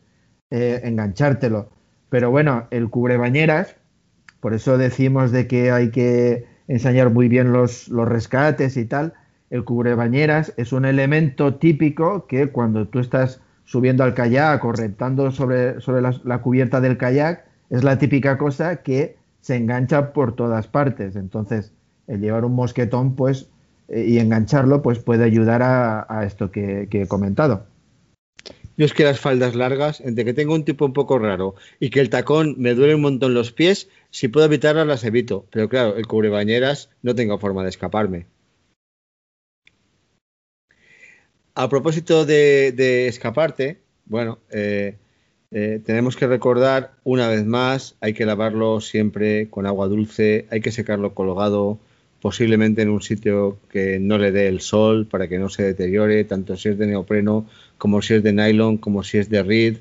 enganchártelo. 0.52 1.70
Pero 2.10 2.30
bueno, 2.30 2.68
el 2.72 2.90
cubrebañeras, 2.90 3.78
por 4.42 4.54
eso 4.54 4.78
decimos 4.78 5.32
de 5.32 5.48
que 5.48 5.72
hay 5.72 5.92
que 5.92 6.46
enseñar 6.72 7.10
muy 7.12 7.28
bien 7.28 7.52
los, 7.52 7.90
los 7.90 8.08
rescates 8.08 8.78
y 8.78 8.86
tal, 8.86 9.14
el 9.50 9.66
cubrebañeras 9.66 10.54
es 10.56 10.72
un 10.72 10.86
elemento 10.86 11.56
típico 11.56 12.26
que 12.28 12.48
cuando 12.48 12.88
tú 12.88 13.00
estás 13.00 13.42
subiendo 13.66 14.04
al 14.04 14.14
kayak 14.14 14.64
o 14.64 14.72
rentando 14.72 15.32
sobre, 15.32 15.82
sobre 15.82 16.02
la, 16.02 16.42
cubierta 16.42 16.80
del 16.80 16.98
kayak, 16.98 17.46
es 17.70 17.84
la 17.84 17.98
típica 17.98 18.38
cosa 18.38 18.78
que 18.78 19.18
se 19.42 19.58
engancha 19.58 20.14
por 20.14 20.36
todas 20.36 20.68
partes. 20.68 21.18
Entonces, 21.18 21.74
el 22.08 22.22
llevar 22.22 22.46
un 22.46 22.56
mosquetón 22.56 23.16
pues, 23.16 23.50
eh, 23.90 24.06
y 24.08 24.20
engancharlo 24.20 24.82
pues, 24.82 25.00
puede 25.00 25.26
ayudar 25.26 25.62
a, 25.64 26.24
esto 26.26 26.52
que, 26.52 26.88
que, 26.90 27.04
he 27.04 27.08
comentado. 27.08 27.66
Yo 28.82 28.86
es 28.86 28.96
que 28.96 29.04
las 29.04 29.20
faldas 29.20 29.54
largas, 29.54 30.02
entre 30.02 30.26
que 30.26 30.34
tengo 30.34 30.56
un 30.56 30.66
tipo 30.66 30.88
un 30.88 30.94
poco 30.94 31.20
raro 31.20 31.54
y 31.80 31.92
que 31.92 32.00
el 32.00 32.10
tacón 32.10 32.56
me 32.58 32.74
duele 32.74 32.96
un 32.96 33.02
montón 33.02 33.36
los 33.36 33.52
pies, 33.52 33.90
si 34.10 34.28
puedo 34.28 34.48
evitarlas 34.48 34.88
las 34.88 35.04
evito. 35.04 35.46
Pero 35.52 35.70
claro, 35.70 35.98
el 35.98 36.08
cubrebañeras 36.08 36.90
no 37.04 37.14
tengo 37.14 37.38
forma 37.38 37.62
de 37.62 37.70
escaparme. 37.70 38.26
a 41.54 41.70
propósito 41.70 42.26
de, 42.26 43.06
escaparte, 43.08 43.82
bueno, 44.06 44.40
eh, 44.50 44.98
eh, 45.52 45.80
tenemos 45.86 46.16
que 46.16 46.26
recordar 46.26 46.94
una 47.04 47.28
vez 47.28 47.46
más, 47.46 47.98
hay 48.02 48.16
que 48.16 48.26
lavarlo 48.26 48.82
siempre 48.82 49.48
con 49.52 49.68
agua 49.68 49.90
dulce, 49.90 50.48
hay 50.50 50.60
que 50.60 50.72
secarlo 50.72 51.14
colgado 51.14 51.78
posiblemente 52.22 52.84
en 52.84 52.90
un 52.90 53.02
sitio 53.02 53.58
que 53.70 54.00
no 54.00 54.18
le 54.18 54.32
dé 54.32 54.48
el 54.48 54.62
sol 54.62 55.08
para 55.08 55.28
que 55.28 55.40
no 55.40 55.50
se 55.50 55.64
deteriore, 55.64 56.24
tanto 56.24 56.56
si 56.56 56.70
es 56.70 56.78
de 56.78 56.88
neopreno 56.88 57.48
como 57.78 58.02
si 58.02 58.14
es 58.14 58.24
de 58.24 58.32
nylon, 58.32 58.78
como 58.78 59.04
si 59.04 59.18
es 59.18 59.30
de 59.30 59.42
reed, 59.42 59.78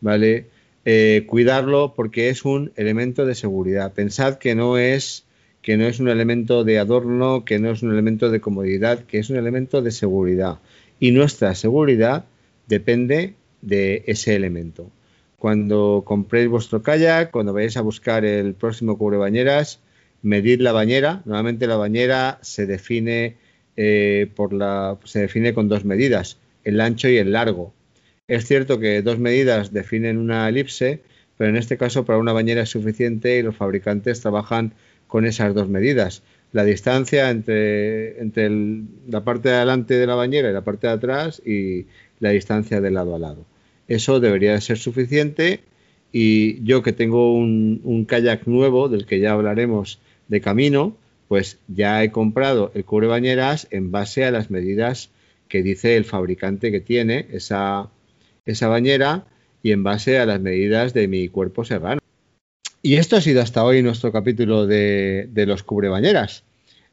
¿vale? 0.00 0.46
Eh, 0.84 1.24
cuidarlo 1.26 1.92
porque 1.94 2.30
es 2.30 2.44
un 2.44 2.72
elemento 2.76 3.26
de 3.26 3.34
seguridad. 3.34 3.92
Pensad 3.92 4.38
que 4.38 4.54
no 4.54 4.78
es 4.78 5.24
que 5.60 5.76
no 5.76 5.86
es 5.86 6.00
un 6.00 6.08
elemento 6.08 6.64
de 6.64 6.80
adorno, 6.80 7.44
que 7.44 7.60
no 7.60 7.70
es 7.70 7.82
un 7.82 7.92
elemento 7.92 8.30
de 8.30 8.40
comodidad, 8.40 9.04
que 9.04 9.18
es 9.18 9.30
un 9.30 9.36
elemento 9.36 9.80
de 9.80 9.92
seguridad. 9.92 10.58
Y 10.98 11.12
nuestra 11.12 11.54
seguridad 11.54 12.24
depende 12.66 13.34
de 13.60 14.02
ese 14.06 14.34
elemento. 14.34 14.90
Cuando 15.38 16.02
compréis 16.04 16.48
vuestro 16.48 16.82
kayak, 16.82 17.30
cuando 17.30 17.52
vayáis 17.52 17.76
a 17.76 17.82
buscar 17.82 18.24
el 18.24 18.54
próximo 18.54 18.98
cubrebañeras, 18.98 19.78
medid 20.22 20.60
la 20.60 20.72
bañera. 20.72 21.22
Normalmente 21.24 21.66
la 21.66 21.76
bañera 21.76 22.38
se 22.42 22.66
define 22.66 23.36
eh, 23.76 24.30
por 24.34 24.52
la 24.52 24.98
se 25.04 25.20
define 25.20 25.54
con 25.54 25.68
dos 25.68 25.84
medidas, 25.84 26.38
el 26.64 26.80
ancho 26.80 27.08
y 27.08 27.16
el 27.16 27.32
largo. 27.32 27.72
Es 28.28 28.46
cierto 28.46 28.78
que 28.78 29.02
dos 29.02 29.18
medidas 29.18 29.72
definen 29.72 30.18
una 30.18 30.48
elipse, 30.48 31.00
pero 31.36 31.50
en 31.50 31.56
este 31.56 31.76
caso 31.76 32.04
para 32.04 32.18
una 32.18 32.32
bañera 32.32 32.62
es 32.62 32.70
suficiente 32.70 33.38
y 33.38 33.42
los 33.42 33.56
fabricantes 33.56 34.20
trabajan 34.20 34.74
con 35.06 35.26
esas 35.26 35.54
dos 35.54 35.68
medidas. 35.68 36.22
La 36.52 36.64
distancia 36.64 37.30
entre, 37.30 38.20
entre 38.20 38.50
la 39.08 39.24
parte 39.24 39.48
de 39.48 39.56
adelante 39.56 39.94
de 39.94 40.06
la 40.06 40.14
bañera 40.14 40.50
y 40.50 40.52
la 40.52 40.64
parte 40.64 40.86
de 40.86 40.92
atrás 40.92 41.42
y 41.44 41.86
la 42.20 42.30
distancia 42.30 42.80
de 42.80 42.90
lado 42.90 43.14
a 43.14 43.18
lado. 43.18 43.46
Eso 43.88 44.20
debería 44.20 44.60
ser 44.60 44.78
suficiente 44.78 45.60
y 46.12 46.62
yo 46.62 46.82
que 46.82 46.92
tengo 46.92 47.34
un 47.34 48.04
kayak 48.06 48.46
nuevo, 48.46 48.90
del 48.90 49.06
que 49.06 49.18
ya 49.18 49.32
hablaremos 49.32 49.98
de 50.32 50.40
camino, 50.40 50.96
pues 51.28 51.58
ya 51.68 52.02
he 52.02 52.10
comprado 52.10 52.72
el 52.74 52.86
cubre 52.86 53.06
bañeras 53.06 53.68
en 53.70 53.90
base 53.90 54.24
a 54.24 54.30
las 54.30 54.50
medidas 54.50 55.10
que 55.48 55.62
dice 55.62 55.96
el 55.98 56.06
fabricante 56.06 56.72
que 56.72 56.80
tiene 56.80 57.26
esa, 57.30 57.90
esa 58.46 58.68
bañera 58.68 59.26
y 59.62 59.72
en 59.72 59.84
base 59.84 60.18
a 60.18 60.24
las 60.24 60.40
medidas 60.40 60.94
de 60.94 61.06
mi 61.06 61.28
cuerpo 61.28 61.64
serrano. 61.66 62.00
Y 62.80 62.94
esto 62.94 63.16
ha 63.16 63.20
sido 63.20 63.42
hasta 63.42 63.62
hoy 63.62 63.82
nuestro 63.82 64.10
capítulo 64.10 64.66
de, 64.66 65.28
de 65.30 65.44
los 65.44 65.62
cubrebañeras. 65.62 66.44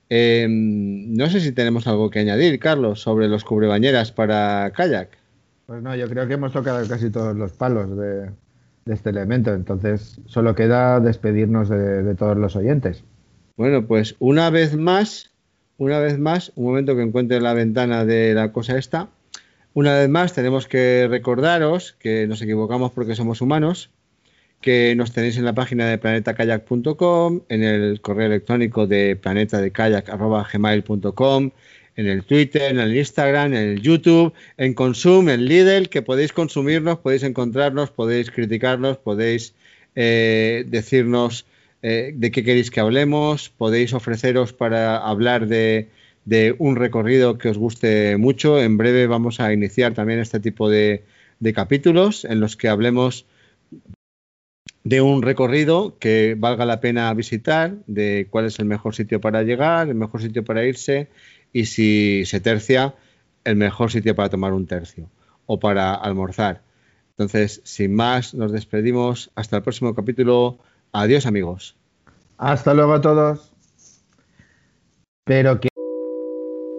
Eh, 0.09 0.47
no 0.49 1.29
sé 1.29 1.39
si 1.39 1.53
tenemos 1.53 1.87
algo 1.87 2.09
que 2.09 2.19
añadir, 2.19 2.59
Carlos, 2.59 2.99
sobre 3.01 3.29
los 3.29 3.45
cubrebañeras 3.45 4.11
para 4.11 4.71
kayak. 4.75 5.17
Pues 5.65 5.81
no, 5.81 5.95
yo 5.95 6.09
creo 6.09 6.27
que 6.27 6.33
hemos 6.33 6.51
tocado 6.51 6.85
casi 6.89 7.09
todos 7.09 7.37
los 7.37 7.53
palos 7.53 7.95
de, 7.97 8.31
este 8.87 9.11
elemento, 9.11 9.53
entonces 9.53 10.19
solo 10.25 10.55
queda 10.55 10.99
despedirnos 10.99 11.69
de, 11.69 12.03
de 12.03 12.15
todos 12.15 12.37
los 12.37 12.57
oyentes. 12.57 13.05
Bueno, 13.59 13.85
pues 13.85 14.15
una 14.19 14.49
vez 14.49 14.75
más, 14.77 15.31
una 15.77 15.99
vez 15.99 16.17
más, 16.17 16.53
un 16.55 16.67
momento 16.67 16.95
que 16.95 17.01
encuentre 17.01 17.41
la 17.41 17.53
ventana 17.53 18.05
de 18.05 18.33
la 18.33 18.53
cosa 18.53 18.77
esta. 18.77 19.09
Una 19.73 19.99
vez 19.99 20.07
más, 20.07 20.33
tenemos 20.33 20.65
que 20.65 21.07
recordaros 21.09 21.91
que 21.99 22.25
nos 22.25 22.41
equivocamos 22.41 22.93
porque 22.93 23.15
somos 23.15 23.41
humanos, 23.41 23.89
que 24.61 24.95
nos 24.95 25.11
tenéis 25.11 25.35
en 25.35 25.43
la 25.43 25.55
página 25.55 25.89
de 25.89 25.97
planetakayak.com, 25.97 27.41
en 27.49 27.63
el 27.63 27.99
correo 27.99 28.27
electrónico 28.27 28.87
de 28.87 29.17
planetadekayak.gmail.com, 29.17 31.51
en 31.97 32.07
el 32.07 32.23
Twitter, 32.23 32.71
en 32.71 32.79
el 32.79 32.95
Instagram, 32.95 33.53
en 33.55 33.71
el 33.71 33.81
YouTube, 33.81 34.31
en 34.55 34.73
Consum, 34.73 35.27
en 35.27 35.43
Lidl, 35.43 35.89
que 35.89 36.01
podéis 36.01 36.31
consumirnos, 36.31 36.99
podéis 36.99 37.23
encontrarnos, 37.23 37.91
podéis 37.91 38.31
criticarnos, 38.31 38.99
podéis 38.99 39.53
eh, 39.95 40.63
decirnos 40.69 41.45
eh, 41.81 42.11
de 42.15 42.31
qué 42.31 42.43
queréis 42.43 42.71
que 42.71 42.79
hablemos, 42.79 43.49
podéis 43.49 43.93
ofreceros 43.93 44.53
para 44.53 44.97
hablar 44.97 45.47
de, 45.47 45.89
de, 46.25 46.55
un 46.59 46.75
recorrido 46.75 47.37
que 47.37 47.49
os 47.49 47.57
guste 47.57 48.17
mucho. 48.17 48.59
En 48.59 48.77
breve 48.77 49.07
vamos 49.07 49.39
a 49.39 49.53
iniciar 49.53 49.93
también 49.93 50.19
este 50.19 50.39
tipo 50.39 50.69
de, 50.69 51.03
de 51.39 51.53
capítulos 51.53 52.25
en 52.25 52.39
los 52.39 52.57
que 52.57 52.69
hablemos 52.69 53.25
de 54.83 55.01
un 55.01 55.21
recorrido 55.21 55.97
que 55.99 56.35
valga 56.37 56.65
la 56.65 56.79
pena 56.79 57.13
visitar, 57.13 57.75
de 57.87 58.27
cuál 58.29 58.45
es 58.45 58.59
el 58.59 58.65
mejor 58.65 58.95
sitio 58.95 59.21
para 59.21 59.43
llegar, 59.43 59.87
el 59.87 59.95
mejor 59.95 60.21
sitio 60.21 60.43
para 60.43 60.65
irse 60.65 61.09
y 61.53 61.65
si 61.65 62.25
se 62.25 62.39
tercia, 62.39 62.95
el 63.43 63.55
mejor 63.55 63.91
sitio 63.91 64.15
para 64.15 64.29
tomar 64.29 64.53
un 64.53 64.67
tercio 64.67 65.09
o 65.45 65.59
para 65.59 65.93
almorzar. 65.93 66.61
Entonces, 67.11 67.61
sin 67.65 67.95
más, 67.95 68.33
nos 68.33 68.51
despedimos. 68.51 69.31
Hasta 69.35 69.57
el 69.57 69.63
próximo 69.63 69.93
capítulo. 69.93 70.57
Adiós 70.91 71.25
amigos. 71.25 71.75
Hasta 72.37 72.73
luego 72.73 72.93
a 72.93 73.01
todos. 73.01 73.51
Pero 75.25 75.59
que... 75.59 75.69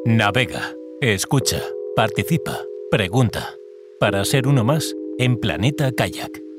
Navega, 0.04 0.74
escucha, 1.00 1.62
participa, 1.94 2.58
pregunta. 2.90 3.54
Para 4.00 4.24
ser 4.24 4.48
uno 4.48 4.64
más 4.64 4.94
en 5.18 5.38
Planeta 5.38 5.92
Kayak. 5.92 6.49